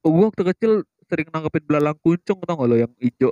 Oh, 0.01 0.09
gue 0.11 0.25
waktu 0.27 0.43
kecil 0.51 0.71
sering 1.07 1.27
nangkepin 1.31 1.63
belalang 1.63 1.97
kuncung 2.03 2.39
tau 2.43 2.55
gak 2.59 2.67
lo 2.67 2.75
yang 2.75 2.91
hijau. 2.99 3.31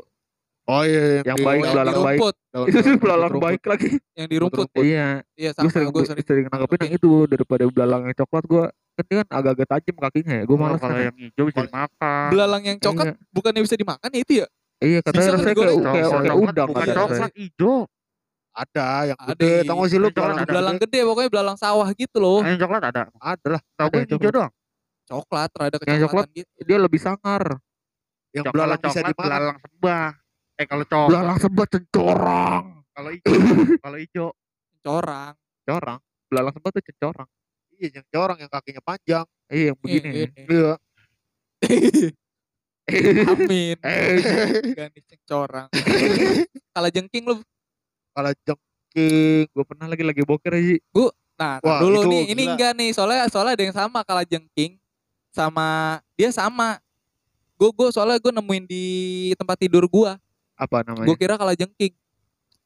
Oh 0.70 0.86
iya. 0.86 1.26
Yang 1.26 1.38
di- 1.42 1.46
baik, 1.50 1.60
yang 1.60 1.74
belalang 1.74 1.96
baik. 1.98 2.20
rumput, 2.22 2.36
daun- 2.48 2.68
Itu 2.70 2.78
sih 2.78 2.86
daun- 2.86 3.02
belalang 3.02 3.32
rumput. 3.32 3.48
baik 3.50 3.62
lagi. 3.66 3.90
yang 4.14 4.28
di 4.30 4.38
rumput. 4.38 4.68
Iya. 4.78 5.08
Iya, 5.34 5.50
Gue 5.50 5.58
sama 5.58 5.70
sering, 5.72 5.90
gue 5.90 6.04
sering. 6.06 6.24
sering 6.24 6.46
nangkepin 6.48 6.80
yang 6.86 6.94
itu 6.94 7.12
daripada 7.26 7.64
belalang 7.66 8.02
yang 8.06 8.16
coklat 8.16 8.44
gue. 8.46 8.66
Kan 8.70 9.04
dia 9.06 9.16
kan 9.18 9.28
agak-agak 9.34 9.68
tajam 9.68 9.96
kakinya 9.98 10.34
ya. 10.36 10.44
Gue 10.46 10.54
Oh, 10.54 10.60
malas 10.60 10.78
kalau 10.78 10.94
yang 10.96 11.16
hijau 11.16 11.44
bisa 11.44 11.60
dimakan. 11.64 12.28
Belalang 12.30 12.64
yang 12.64 12.78
coklat 12.78 13.06
Iya. 13.08 13.16
bukannya 13.32 13.62
bisa 13.64 13.76
dimakan 13.76 14.10
ya 14.10 14.20
itu 14.20 14.34
ya? 14.36 14.48
Iya 14.80 15.00
katanya 15.02 15.30
rasanya 15.34 15.44
kayak, 15.50 15.58
kayak, 15.58 15.76
Coklat, 15.76 16.22
kayak 16.22 16.38
udang 16.40 16.68
bukan 16.70 16.88
coklat 16.94 17.32
hijau. 17.34 17.76
Ada 18.52 18.88
yang 19.08 19.20
Ada, 19.20 19.30
gede. 19.34 19.50
iya. 19.50 19.62
Tahu 19.66 19.80
sih 19.82 19.98
lu 19.98 20.06
Yang 20.06 20.14
coklat 20.14 20.16
belalang 20.20 20.38
ada. 20.38 20.52
Belalang 20.52 20.78
gede 20.78 21.00
pokoknya 21.02 21.30
belalang 21.32 21.58
sawah 21.58 21.88
gitu 21.92 22.18
loh. 22.20 22.40
Yang 22.44 22.60
coklat 22.62 22.84
ada. 22.86 23.02
Ada 23.18 23.48
lah. 23.50 23.62
Tahu 23.74 23.88
gue 23.88 23.96
yang 23.96 24.06
hijau 24.06 24.18
coklat. 24.20 24.36
doang. 24.36 24.52
Coklat, 25.10 25.50
rada 25.52 25.66
Yang 25.66 25.80
kecoklatan 25.80 26.04
coklat 26.06 26.28
gitu. 26.38 26.52
Dia 26.62 26.78
lebih 26.78 27.00
sangar. 27.00 27.44
Yang 28.30 28.44
Coklat, 28.46 28.54
belalang 28.54 28.80
bisa 28.80 29.00
dimakan. 29.02 29.26
belalang 29.26 29.58
sembah. 29.60 30.08
Eh 30.60 30.68
kalau 30.68 30.84
coklat, 30.84 31.08
Belalang 31.08 31.40
sebat 31.40 31.68
cencorang. 31.72 32.66
kalau 32.92 33.10
hijau, 33.16 33.32
kalau 33.80 33.98
hijau. 33.98 34.28
Corang. 34.84 35.34
Corang. 35.64 36.00
Belalang 36.28 36.52
sebat 36.52 36.72
tuh 36.76 36.84
cencorang. 36.84 37.30
Iya, 37.80 38.04
yang 38.04 38.06
corang 38.12 38.38
yang 38.44 38.52
kakinya 38.52 38.84
panjang. 38.84 39.26
Iya 39.48 39.72
yang 39.72 39.78
begini. 39.80 40.08
Ini, 40.12 40.22
ini. 40.28 40.44
Iya. 40.52 40.74
Amin. 43.32 43.78
Eh, 43.88 44.76
Ganti 44.76 45.00
corang. 45.24 45.72
Kalau 46.76 46.90
jengking 46.92 47.24
lu. 47.24 47.40
Kalau 48.12 48.32
jeng 48.44 48.60
gue 49.48 49.64
pernah 49.64 49.88
lagi 49.88 50.04
lagi 50.04 50.22
boker 50.28 50.60
aja. 50.60 50.76
Nah, 51.40 51.64
tar 51.64 51.64
Wah, 51.64 51.80
dulu 51.80 52.04
itu 52.04 52.10
nih. 52.12 52.24
Ini 52.36 52.42
gila. 52.44 52.52
enggak 52.52 52.72
nih. 52.76 52.90
Soalnya 52.92 53.32
soalnya 53.32 53.54
ada 53.56 53.64
yang 53.64 53.76
sama 53.78 54.04
kalau 54.04 54.24
jengking 54.28 54.76
sama 55.32 56.02
dia 56.20 56.36
sama. 56.36 56.84
Gue 57.56 57.72
gue 57.72 57.88
soalnya 57.96 58.20
gue 58.20 58.34
nemuin 58.36 58.66
di 58.68 58.86
tempat 59.40 59.56
tidur 59.56 59.88
gua. 59.88 60.20
Apa 60.60 60.84
namanya? 60.84 61.08
Gue 61.08 61.16
kira 61.16 61.40
kalau 61.40 61.56
jengking. 61.56 61.96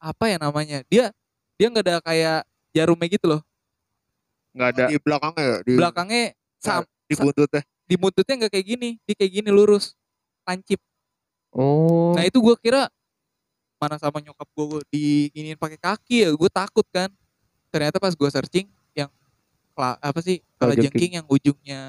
Apa 0.01 0.25
ya 0.34 0.38
namanya? 0.41 0.82
Dia 0.89 1.13
dia 1.56 1.67
nggak 1.69 1.86
ada 1.86 1.95
kayak 2.01 2.39
jarumnya 2.73 3.08
gitu 3.13 3.29
loh. 3.29 3.41
nggak 4.53 4.69
ada 4.69 4.84
di 4.86 4.97
belakangnya 5.01 5.43
ya 5.45 5.58
di 5.65 5.73
Belakangnya 5.73 6.23
sam 6.62 6.82
di 7.10 7.15
buntutnya 7.17 7.62
di 7.84 7.95
buntutnya 7.97 8.34
nggak 8.38 8.51
kayak 8.53 8.67
gini, 8.69 8.89
dia 9.01 9.15
kayak 9.17 9.32
gini 9.41 9.49
lurus, 9.49 9.93
lancip. 10.45 10.77
oh 11.53 12.13
Nah 12.15 12.23
itu 12.25 12.38
gue 12.38 12.56
kira 12.62 12.89
mana 13.82 13.99
sama 13.99 14.23
nyokap 14.23 14.47
gue 14.47 14.65
gue 14.65 14.82
diginiin 14.93 15.60
pakai 15.60 15.77
kaki 15.82 16.15
ya, 16.23 16.29
gue 16.32 16.49
takut 16.49 16.86
kan. 16.93 17.12
Ternyata 17.73 17.97
pas 17.99 18.13
gue 18.15 18.29
searching 18.29 18.69
yang 18.95 19.10
apa 19.77 20.19
sih 20.21 20.39
kala 20.56 20.73
Kalajengking. 20.77 20.86
jengking 20.93 21.12
yang 21.19 21.25
ujungnya 21.27 21.82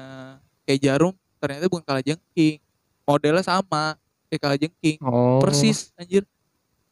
kayak 0.65 0.79
jarum, 0.81 1.13
ternyata 1.37 1.69
bukan 1.69 1.85
kala 1.85 2.01
jengking, 2.01 2.59
modelnya 3.05 3.45
sama 3.45 3.95
kayak 4.27 4.41
kala 4.41 4.55
jengking, 4.55 4.97
oh. 5.01 5.39
Persis 5.39 5.93
anjir. 5.95 6.23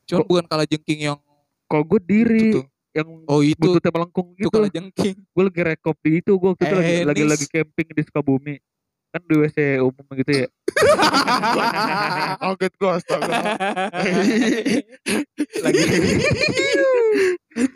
Cuman 0.03 0.19
Kok- 0.19 0.27
bukan 0.27 0.45
kala 0.45 0.63
jengking 0.63 0.99
yang 1.03 1.17
kalau 1.65 1.83
gue 1.83 1.99
diri 1.99 2.43
itu 2.51 2.59
tuh. 2.59 2.65
yang 2.93 3.07
Oh 3.25 3.41
itu. 3.41 3.57
buntutnya 3.57 3.91
melengkung 3.91 4.27
itu 4.31 4.41
gitu. 4.41 4.49
kala 4.49 4.67
jengking. 4.67 5.15
gue 5.33 5.43
lagi 5.43 5.61
rekop 5.63 5.95
di 5.99 6.11
itu. 6.19 6.31
Gue 6.33 6.49
waktu 6.51 6.63
itu 6.63 6.75
lagi, 6.75 6.91
Eh, 6.91 7.01
lagi 7.03 7.21
Nis. 7.21 7.31
lagi 7.31 7.45
camping 7.47 7.87
di 7.89 8.01
Sukabumi. 8.03 8.55
Kan 9.09 9.21
di 9.23 9.35
WC 9.35 9.57
umum 9.79 10.05
gitu 10.15 10.31
ya. 10.33 10.47
Kaget 12.41 12.73
gua 12.75 12.97
astaga 12.97 13.29
Lagi. 15.61 15.81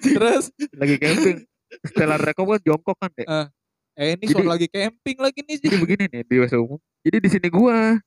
Terus? 0.01 0.45
Lagi 0.73 0.95
camping. 0.97 1.37
Setelah 1.83 2.17
rekop 2.17 2.45
kan 2.47 2.61
jongkok 2.63 2.97
kan 2.97 3.11
deh 3.13 3.27
eh 3.97 4.13
ini 4.13 4.23
Jadi- 4.23 4.33
soal 4.33 4.45
lagi 4.47 4.67
camping 4.67 5.17
lagi 5.17 5.41
nih. 5.41 5.57
jadi 5.57 5.75
begini 5.75 6.03
nih 6.07 6.21
di 6.21 6.35
WC 6.37 6.53
umum. 6.55 6.77
Jadi 7.01 7.17
di 7.17 7.29
sini 7.29 7.47
gua 7.49 7.97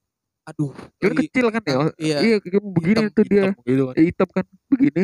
Aduh. 0.43 0.73
kan 0.97 1.13
kecil 1.15 1.47
kan 1.49 1.63
ya? 1.63 1.75
iya. 1.97 2.17
iya 2.21 2.37
kayak 2.39 2.63
begini 2.65 2.97
Hitam- 3.03 3.13
tuh 3.13 3.25
dia. 3.25 3.45
hitam 3.45 3.63
gitu 3.63 3.83
kan 3.87 3.95
hitam 3.97 4.29
kan 4.31 4.45
begini. 4.67 5.03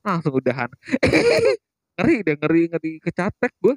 Langsung 0.00 0.32
udahan. 0.34 0.70
Ngeri 1.96 2.16
deh 2.22 2.34
ngeri 2.34 2.62
ngeri. 2.68 2.92
Kecatek 2.98 3.52
gue 3.58 3.74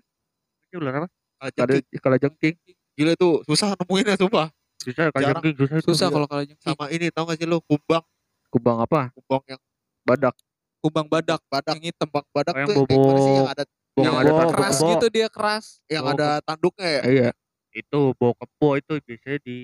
ini 0.65 0.75
ular 0.77 0.93
apa? 0.97 1.09
Ada 1.43 1.75
kalau 1.99 2.17
jengking. 2.17 2.55
Gila 2.93 3.11
itu 3.11 3.29
susah 3.43 3.75
nemuinnya 3.75 4.15
sumpah. 4.15 4.47
Susah 4.79 5.09
kalau 5.09 5.27
jengking 5.27 5.55
susah. 5.57 5.77
Susah 5.83 6.07
kalau 6.07 6.23
kala 6.25 6.43
jengking. 6.43 6.63
sama 6.63 6.85
ini 6.87 7.09
tau 7.09 7.25
gak 7.25 7.35
sih 7.35 7.43
lu? 7.43 7.59
Kumbang. 7.61 8.03
Kumbang 8.47 8.77
apa? 8.79 9.11
Kumbang 9.13 9.43
yang 9.49 9.61
badak. 10.03 10.35
Kumbang 10.79 11.07
badak. 11.07 11.41
Badak. 11.45 11.73
Yang 11.75 11.83
hitam. 11.91 12.07
kumbang 12.07 12.25
badak 12.31 12.53
Yang 12.55 12.67
tuh 12.69 12.75
bobo- 12.79 13.17
sih? 13.17 13.33
Yang 13.33 13.49
ada 13.49 13.63
yang 13.93 14.03
Iya, 14.03 14.09
ada 14.15 14.31
bobo- 14.31 14.51
keras 14.55 14.73
kebo. 14.75 14.89
gitu 14.89 15.07
dia 15.09 15.27
keras. 15.27 15.65
yang 15.85 16.03
Bobo- 16.03 16.15
ada 16.15 16.29
tanduknya 16.41 16.87
ya? 16.87 17.01
Iya. 17.03 17.29
Itu 17.73 17.99
bau 18.15 18.33
kebo 18.33 18.69
itu 18.75 18.93
biasanya 18.99 19.39
di 19.41 19.57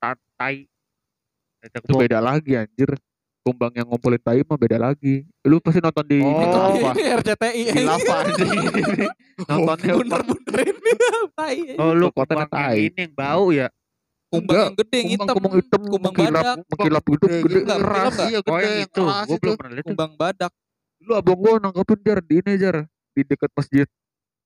tai 0.00 0.64
itu 1.60 1.92
beda 1.92 2.18
lagi 2.18 2.56
anjir 2.56 2.96
kumbang 3.40 3.72
yang 3.72 3.84
ngumpulin 3.84 4.16
tai 4.18 4.40
mah 4.42 4.56
beda 4.56 4.76
lagi 4.76 5.24
lu 5.42 5.60
pasti 5.60 5.80
nonton 5.80 6.04
di 6.04 6.20
Oh, 6.20 6.36
apa 6.36 6.92
ini 6.96 7.02
RCTI. 7.14 7.62
di 7.68 7.82
lava 7.82 8.16
nontonnya 9.48 9.92
Bener 9.96 10.20
benerin 10.24 10.76
tai. 11.38 11.58
oh 11.76 11.92
lu 11.92 12.08
yang 12.08 12.48
tai. 12.48 12.78
ini 12.86 13.00
yang 13.02 13.12
bau 13.14 13.48
ya 13.50 13.68
Kumbang 14.30 14.56
yang 14.62 14.74
gede 14.78 14.98
yang 15.02 15.08
kumbang 15.10 15.26
hitam. 15.26 15.34
kumbang 15.34 15.54
hitam 15.58 15.80
Kumbang 15.82 16.14
badak. 16.14 16.56
mengkilap 16.70 17.04
gitu 17.04 17.24
Gede 17.26 17.38
gede 17.42 17.60
keras 17.66 18.14
iya 18.22 18.38
gede 18.40 18.52
yang 18.62 18.84
itu 18.86 19.02
keras 19.02 19.26
gua 19.26 19.34
itu 19.34 19.40
belum 19.42 19.56
pernah 19.58 19.72
lihat 19.72 19.82
tuh. 19.82 19.90
Kumbang 19.90 20.12
badak. 20.16 20.52
lu 21.00 21.12
abang 21.16 21.38
gua 21.40 21.52
nangkepin 21.58 21.98
jar 22.00 22.18
di 22.20 22.34
ini 22.38 22.52
jar 22.54 22.76
di 23.10 23.20
dekat 23.26 23.50
masjid 23.50 23.86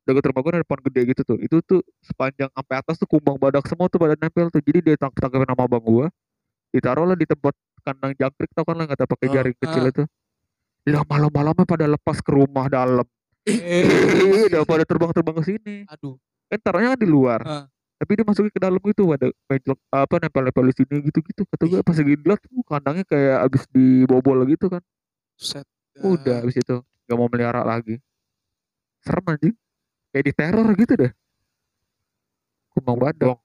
dekat 0.04 0.24
rumah 0.30 0.40
gua 0.44 0.52
ada 0.60 0.66
pohon 0.68 0.80
gede 0.84 1.00
gitu 1.16 1.22
tuh. 1.24 1.38
Itu 1.40 1.64
tuh 1.64 1.80
sepanjang 2.04 2.52
sampai 2.52 2.74
atas 2.80 2.94
tuh 3.00 3.08
kumbang 3.08 3.40
badak 3.40 3.64
semua 3.64 3.88
tuh 3.88 3.96
pada 3.96 4.14
nempel 4.20 4.52
tuh. 4.52 4.60
Jadi 4.60 4.92
dia 4.92 4.94
tangkap 5.00 5.28
tangkapin 5.28 5.48
sama 5.48 5.64
abang 5.64 5.84
gua 5.84 6.06
ditaruh 6.74 7.06
lah 7.06 7.14
di 7.14 7.22
tempat 7.22 7.54
kandang 7.86 8.12
jangkrik 8.18 8.50
tau 8.50 8.66
kan 8.66 8.74
lah 8.74 8.84
nggak 8.90 9.06
pakai 9.06 9.26
Ah, 9.30 9.32
jaring 9.38 9.56
kecil 9.62 9.82
ah. 9.86 9.90
itu. 9.94 10.02
Lah 10.90 11.02
malam-malamnya 11.06 11.64
pada 11.64 11.86
lepas 11.86 12.18
ke 12.18 12.30
rumah 12.34 12.66
dalam. 12.66 13.06
Eh, 13.46 13.84
udah 14.50 14.66
pada 14.66 14.82
terbang-terbang 14.82 15.36
ke 15.38 15.44
sini. 15.54 15.76
Aduh. 15.88 16.18
kan 16.50 16.60
taruhnya 16.60 16.92
kan 16.94 17.00
di 17.00 17.08
luar. 17.08 17.40
Ah. 17.46 17.66
tapi 17.94 18.20
dia 18.20 18.26
masukin 18.26 18.52
ke 18.52 18.60
dalam 18.60 18.82
gitu 18.84 19.16
ada 19.16 19.32
mencolok 19.48 19.80
apa 19.88 20.14
nempel-nempel 20.20 20.64
di 20.68 20.74
sini 20.76 20.96
gitu-gitu. 21.08 21.46
Kata 21.48 21.62
gue 21.64 21.80
pas 21.80 21.96
lagi 21.96 22.14
dilihat 22.20 22.40
tuh 22.42 22.62
kandangnya 22.66 23.04
kayak 23.06 23.38
abis 23.48 23.62
dibobol 23.70 24.44
gitu 24.50 24.66
kan. 24.68 24.82
Set. 25.40 25.64
udah 26.02 26.42
abis 26.42 26.58
itu 26.58 26.82
nggak 26.82 27.16
mau 27.16 27.30
melihara 27.30 27.62
lagi. 27.64 28.02
Serem 29.06 29.24
anjing 29.24 29.54
kayak 30.14 30.24
di 30.24 30.32
teror 30.32 30.68
gitu 30.72 30.92
deh 30.94 31.10
kumbang 32.70 32.98
badak 33.00 33.38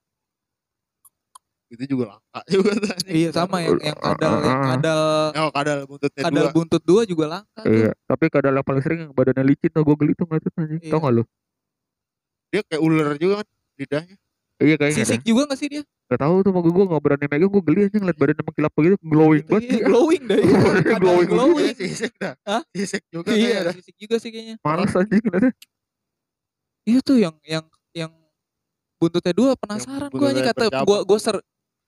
itu 1.70 1.86
juga 1.88 2.18
langka 2.18 2.42
juga 2.50 2.72
tuh 2.76 2.90
anjing. 2.90 3.14
Iya 3.14 3.30
sama 3.30 3.58
yang 3.62 3.78
yang 3.78 3.94
kadal 3.96 4.34
yang 4.42 4.58
Ah. 4.58 4.68
kadal 4.74 5.02
oh 5.38 5.52
kadal 5.52 5.78
buntutnya 5.86 6.22
kadal 6.24 6.34
dua 6.42 6.50
buntut 6.50 6.82
dua 6.82 7.02
juga 7.06 7.26
langka 7.30 7.62
tuh. 7.62 7.70
iya 7.70 7.92
tapi 8.06 8.26
kadang 8.28 8.54
yang 8.54 8.66
paling 8.66 8.82
sering 8.82 9.00
yang 9.06 9.14
badannya 9.14 9.46
licin 9.46 9.70
tuh 9.70 9.82
gue 9.82 9.96
geli 9.96 10.14
tuh 10.14 10.26
itu 10.30 10.50
anjing 10.56 10.82
Iya. 10.82 10.90
tau 10.90 11.00
gak 11.00 11.14
lu 11.14 11.24
dia 12.50 12.62
kayak 12.66 12.82
ular 12.82 13.14
juga 13.18 13.34
kan 13.42 13.48
lidahnya 13.78 14.16
iya 14.60 14.76
kayaknya 14.76 14.98
Sisik 15.06 15.22
juga 15.22 15.46
gak 15.46 15.58
sih 15.58 15.70
dia? 15.70 15.84
gak 16.10 16.20
tau 16.20 16.36
tuh 16.42 16.50
mau 16.50 16.66
gue 16.66 16.74
gak 16.90 17.02
berani 17.06 17.26
megang 17.30 17.52
gue 17.54 17.62
geli 17.64 17.80
anjing 17.86 18.02
ngeliat 18.02 18.18
badannya 18.18 18.44
mengkilap 18.44 18.72
begitu 18.74 18.96
glowing 19.00 19.46
banget 19.46 19.64
Iya, 19.70 19.80
glowing 19.86 20.24
dah. 20.26 20.38
iya. 20.42 20.50
Glowing, 20.50 20.82
Kadal 20.82 21.00
glowing. 21.06 21.30
glowing. 21.30 21.66
Iya, 21.70 21.74
sisik 21.78 22.14
dah 22.18 22.34
Hah? 22.50 22.62
sisik 22.74 23.04
juga 23.08 23.30
Iya, 23.30 23.58
sisik 23.78 23.94
juga 23.96 24.16
sih 24.18 24.30
kayaknya. 24.34 24.56
males 24.60 24.90
anjing 24.92 25.22
ngeliatnya 25.22 25.54
Iya 26.88 27.00
tuh 27.04 27.18
yang 27.20 27.36
yang 27.44 27.66
yang 27.92 28.12
buntutnya 29.00 29.34
dua 29.36 29.52
penasaran 29.56 30.12
gua 30.12 30.28
aja 30.32 30.42
kata 30.54 30.66
gua 30.84 31.04
gua 31.08 31.20
ser 31.20 31.36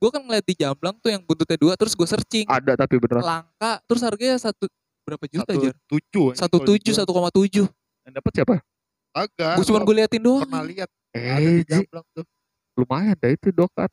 gua 0.01 0.09
kan 0.09 0.21
ngeliat 0.25 0.45
di 0.47 0.55
Jamblang 0.57 0.95
tuh 0.99 1.11
yang 1.11 1.21
buntutnya 1.23 1.57
dua 1.59 1.73
terus 1.75 1.93
gua 1.95 2.07
searching. 2.07 2.47
Ada 2.47 2.75
tapi 2.79 2.99
beneran. 2.99 3.23
Langka 3.23 3.79
terus 3.87 4.01
harganya 4.03 4.37
satu 4.39 4.67
berapa 5.07 5.25
juta 5.27 5.51
aja? 5.51 5.71
tujuh 5.89 6.35
Satu 6.37 6.57
tujuh 6.61 6.93
satu 6.93 7.11
koma 7.11 7.29
tujuh. 7.33 7.65
yang 8.01 8.13
dapat 8.17 8.31
siapa? 8.33 8.55
Agak 9.11 9.59
Gua 9.59 9.65
cuma 9.67 9.79
gue 9.83 9.95
liatin 10.01 10.23
doang. 10.23 10.47
pernah 10.47 10.63
lihat 10.63 10.89
ada 11.11 11.37
eh 11.43 11.61
Jamblang 11.67 12.05
tuh. 12.15 12.25
Lumayan 12.79 13.15
dah 13.19 13.31
itu 13.35 13.51
dokat. 13.51 13.91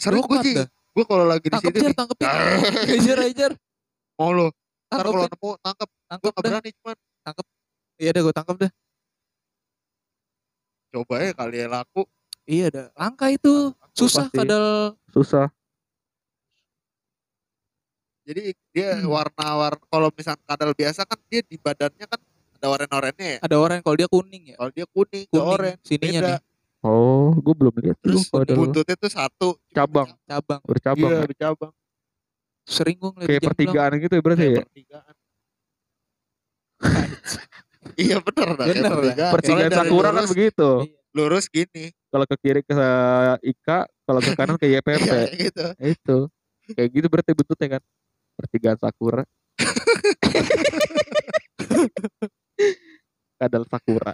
Sering 0.00 0.24
gue 0.24 0.38
sih. 0.42 0.56
gue 0.96 1.04
kalau 1.04 1.28
lagi 1.28 1.44
di 1.44 1.52
Tangkep 1.52 1.72
situ 1.76 1.78
jar, 1.84 1.92
nih, 1.92 1.98
tangkepin. 2.00 2.28
Ejar, 2.96 3.18
ejar. 3.28 3.52
mau 4.16 4.32
lo 4.32 4.48
ntar 4.88 5.04
Tangkep, 5.04 5.12
kalau 5.12 5.26
nemu 5.28 5.50
tangkap 5.60 5.88
gue 5.92 6.08
tangkep 6.08 6.32
gak 6.32 6.40
dah. 6.40 6.50
berani 6.56 6.70
cuman. 6.80 6.96
Iya 8.00 8.10
dah, 8.16 8.22
gue 8.24 8.34
tangkep 8.34 8.56
dah. 8.64 8.70
Coba 10.88 11.14
ya 11.20 11.32
kali 11.32 11.56
ya 11.56 11.68
laku 11.68 12.02
Iya 12.46 12.70
dah, 12.70 12.86
langka 12.94 13.26
itu. 13.28 13.74
Susah 13.90 14.26
pasti. 14.26 14.38
kadal. 14.38 14.94
susah 15.08 15.50
jadi 18.22 18.42
dia 18.70 18.88
Hmm. 18.96 19.06
warna-warna 19.08 19.82
kalau 19.84 20.10
misalnya 20.10 20.42
kadal 20.44 20.70
biasa 20.72 21.02
kan 21.02 21.18
dia 21.26 21.42
di 21.42 21.56
badannya 21.56 22.04
kan 22.04 22.18
ada 22.56 22.66
oren-orennya 22.68 23.26
ya 23.28 23.38
Ada 23.40 23.56
orang 23.56 23.78
kalau 23.80 23.94
dia 23.94 24.06
kuning 24.06 24.50
ya. 24.50 24.56
kalau 24.56 24.70
dia 24.70 24.86
kuning, 24.88 25.26
Kuning 25.26 25.46
oren 25.48 25.76
sininya 25.80 26.20
beda 26.20 26.30
nih, 26.32 26.40
oh 26.82 27.30
gue 27.34 27.54
belum 27.56 27.74
lihat 27.78 27.96
tuh 27.96 28.06
terus 28.08 28.26
ada 28.28 28.52
buntutnya 28.52 28.96
tuh 28.96 29.10
satu 29.10 29.48
Cabang. 29.70 30.10
cabang. 30.24 30.60
bercabang 30.62 31.06
iya 31.06 31.16
ya. 31.16 31.22
bercabang 31.24 31.72
Sering 32.64 32.96
gue 32.96 33.10
ngeliat 33.12 33.28
kayak 33.28 33.42
pertigaan 33.44 33.92
gitu 33.96 34.12
ya 34.12 34.22
berarti 34.22 34.42
kayak 34.42 34.52
ya 34.52 34.62
pertigaan 34.64 35.14
iya 37.94 38.18
bener 38.18 38.48
dah 38.52 38.66
dah. 38.66 38.90
pertigaan 38.90 39.32
pertigaan 39.32 39.70
sakura 39.72 40.08
kan 40.10 40.26
begitu 40.26 40.70
Iya. 40.82 40.98
lurus 41.14 41.46
gini 41.48 41.94
kalau 42.10 42.26
ke 42.26 42.36
kiri 42.42 42.60
ke 42.60 42.74
Ika 43.40 43.86
kalau 44.04 44.20
ke 44.20 44.30
kanan 44.34 44.58
ke 44.58 44.66
YPP 44.68 44.98
Iya, 45.00 45.06
kayak 45.06 45.30
gitu 45.38 45.66
itu 45.80 46.18
kayak 46.74 46.90
gitu 46.90 47.06
berarti 47.06 47.30
bentuknya 47.32 47.78
kan 47.78 47.82
pertigaan 48.36 48.76
sakura 48.76 49.24
kadal 53.40 53.64
sakura 53.64 54.12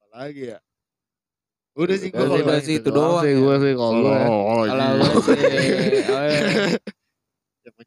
apa 0.00 0.14
lagi 0.14 0.44
ya 0.50 0.58
udah 1.74 1.96
sih 1.98 2.06
sih, 2.06 2.14
kalau 2.14 2.38
udah 2.38 2.54
yang 2.54 2.62
sih, 2.62 2.78
itu 2.78 2.86
doang. 2.86 3.18
sih 3.18 3.34
ya. 3.34 3.42
gue 3.42 3.54
sih 3.58 3.74
kalau 3.74 3.98
gue 3.98 4.14
Kalau 4.14 4.62
iya. 4.70 4.94
gue 4.94 5.10
sih, 5.26 5.34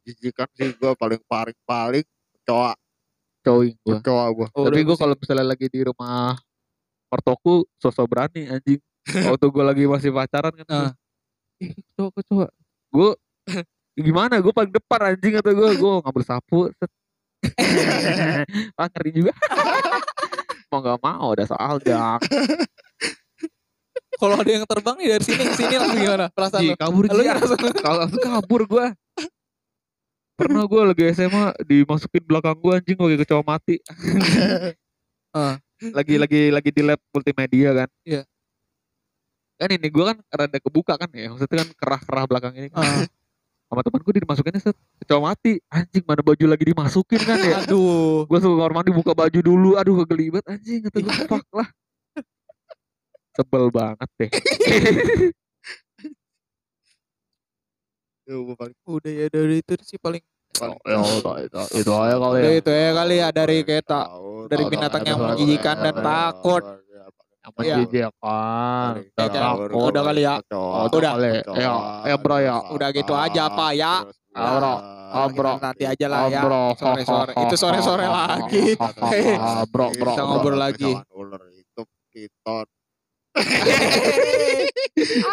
menjijikan 0.08 0.48
sih 0.56 0.72
gue 0.72 0.92
paling 0.96 1.20
paling 1.28 1.58
paling 1.62 2.04
kecoa 2.40 2.72
cowing 3.44 3.76
gue 3.76 3.94
kecoa 4.00 4.24
gue 4.32 4.46
Oh, 4.56 4.64
tapi 4.64 4.80
gue 4.80 4.96
kalau 4.96 5.12
misalnya 5.12 5.44
lagi 5.46 5.68
di 5.68 5.84
rumah 5.84 6.32
ortoku 7.08 7.68
sosok 7.76 8.08
berani 8.08 8.48
anjing. 8.48 8.80
Waktu 9.28 9.46
gue 9.48 9.64
lagi 9.64 9.84
masih 9.84 10.08
pacaran 10.10 10.52
kan 10.56 10.66
Ah. 10.68 10.90
ih 11.60 11.76
kecoa 11.76 12.08
kecoa 12.16 12.46
gue 12.88 13.10
gimana? 13.94 14.40
Gue 14.40 14.52
paling 14.52 14.72
depan 14.72 15.12
anjing 15.12 15.36
atau 15.36 15.52
gue 15.52 15.68
gue 15.76 15.92
ngambil 16.00 16.24
sapu 16.24 16.72
ah 18.80 18.88
ngeri 18.88 19.10
juga. 19.12 19.32
Mau 20.68 20.80
nggak 20.80 21.00
mau 21.00 21.32
udah 21.32 21.48
soal 21.48 21.80
gang 21.80 22.20
Kalau 24.20 24.36
ada 24.36 24.50
yang 24.50 24.68
terbang 24.68 24.96
nih 25.00 25.08
dari 25.16 25.24
sini 25.24 25.42
ke 25.48 25.54
sini 25.56 25.74
langsung 25.80 25.96
gimana? 25.96 26.26
Perasaan 26.28 26.60
Ji, 26.60 26.76
kabur 26.76 27.04
Ji. 27.06 27.24
kalau 27.78 27.96
langsung 28.04 28.20
kabur 28.20 28.62
gue 28.66 28.86
pernah 30.38 30.62
gue 30.64 30.82
lagi 30.86 31.04
SMA 31.12 31.44
dimasukin 31.60 32.22
belakang 32.22 32.54
gue 32.54 32.72
anjing 32.72 32.94
lagi 32.96 33.16
kecoa 33.18 33.42
mati 33.42 33.76
Ah. 35.28 35.60
lagi 35.92 36.14
lagi 36.16 36.48
lagi 36.48 36.70
di 36.72 36.80
lab 36.80 36.98
multimedia 37.10 37.70
kan 37.74 37.88
Iya. 38.02 38.22
kan 39.54 39.68
ini 39.68 39.86
gue 39.86 40.04
kan 40.04 40.16
rada 40.28 40.58
kebuka 40.58 40.94
kan 40.94 41.10
ya 41.10 41.28
maksudnya 41.28 41.58
kan 41.58 41.68
kerah 41.74 42.00
kerah 42.00 42.24
belakang 42.24 42.54
ini 42.54 42.68
kan. 42.70 42.80
Ah. 42.80 43.04
sama 43.68 43.84
temen 43.84 44.00
gue 44.00 44.14
dimasukinnya 44.16 44.60
set 44.62 44.72
kecoa 44.96 45.20
mati 45.20 45.60
anjing 45.68 46.00
mana 46.02 46.24
baju 46.24 46.44
lagi 46.46 46.64
dimasukin 46.64 47.20
kan 47.20 47.36
ya 47.36 47.56
Aduh. 47.62 48.24
gue 48.24 48.38
suka 48.38 48.54
kamar 48.56 48.72
mandi 48.72 48.90
buka 48.90 49.12
baju 49.12 49.38
dulu 49.38 49.76
aduh 49.76 50.00
kegelibet 50.02 50.46
anjing 50.46 50.86
kata 50.88 50.98
gue 51.02 51.12
fuck 51.30 51.44
lah 51.52 51.68
sebel 53.36 53.68
banget 53.68 54.08
deh 54.16 54.30
Paling 58.28 58.76
Udah 58.84 59.12
ya 59.12 59.26
dari 59.32 59.64
itu 59.64 59.72
sih 59.80 59.96
paling 59.96 60.20
paling 60.52 60.76
ya 60.84 60.98
itu 61.40 61.62
itu 61.80 61.92
aja 61.92 62.16
kali 62.18 62.38
ya 62.42 62.50
itu 62.58 62.70
ya 62.70 62.90
kali 62.92 63.14
ya 63.16 63.28
dari 63.32 63.58
kita 63.62 64.00
dari 64.48 64.64
binatang 64.66 65.02
yang 65.06 65.18
menjijikan 65.22 65.76
dan 65.80 65.94
takut. 65.96 66.62
paling 67.48 67.64
Ya 67.64 67.80
takut, 69.16 69.70
Udah 69.72 70.02
kali 70.04 70.20
ya. 70.20 70.34
kecoa, 70.44 70.92
Udah. 70.92 71.12
ya 71.56 71.72
ya 72.04 72.16
bro 72.20 72.36
ya 72.36 72.56
Udah 72.68 72.88
gitu 72.92 73.12
aja, 73.16 73.48
Pak, 73.48 73.70
ya. 73.72 74.04
Ah, 74.36 74.52
bro. 74.52 74.58
udah. 74.60 74.76
Ah, 75.08 75.28
bro. 75.32 75.52
Nanti 75.56 75.84
aja 75.88 76.06
lah 76.12 76.28
ya. 76.28 76.44
bro 76.44 76.76
Sore-sore. 76.76 77.32
Itu 77.32 77.56
sore-sore 77.56 78.04
lagi. 78.20 78.76
Ah, 78.76 79.64
bro 79.64 79.88
bro 79.96 80.12
Kita 80.12 80.20
bro. 80.20 80.28
ngobrol 80.28 80.56
lagi. 80.60 80.92
Itu 81.56 81.82
piton 82.12 82.66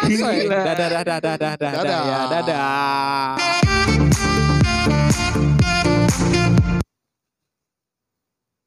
Gila. 0.06 0.58
Dadah 0.62 0.88
dadah 0.88 1.18
dadah 1.18 1.54
dadah 1.58 1.72
Dadah. 1.74 2.00
ya 2.06 2.20
dadah. 2.30 3.36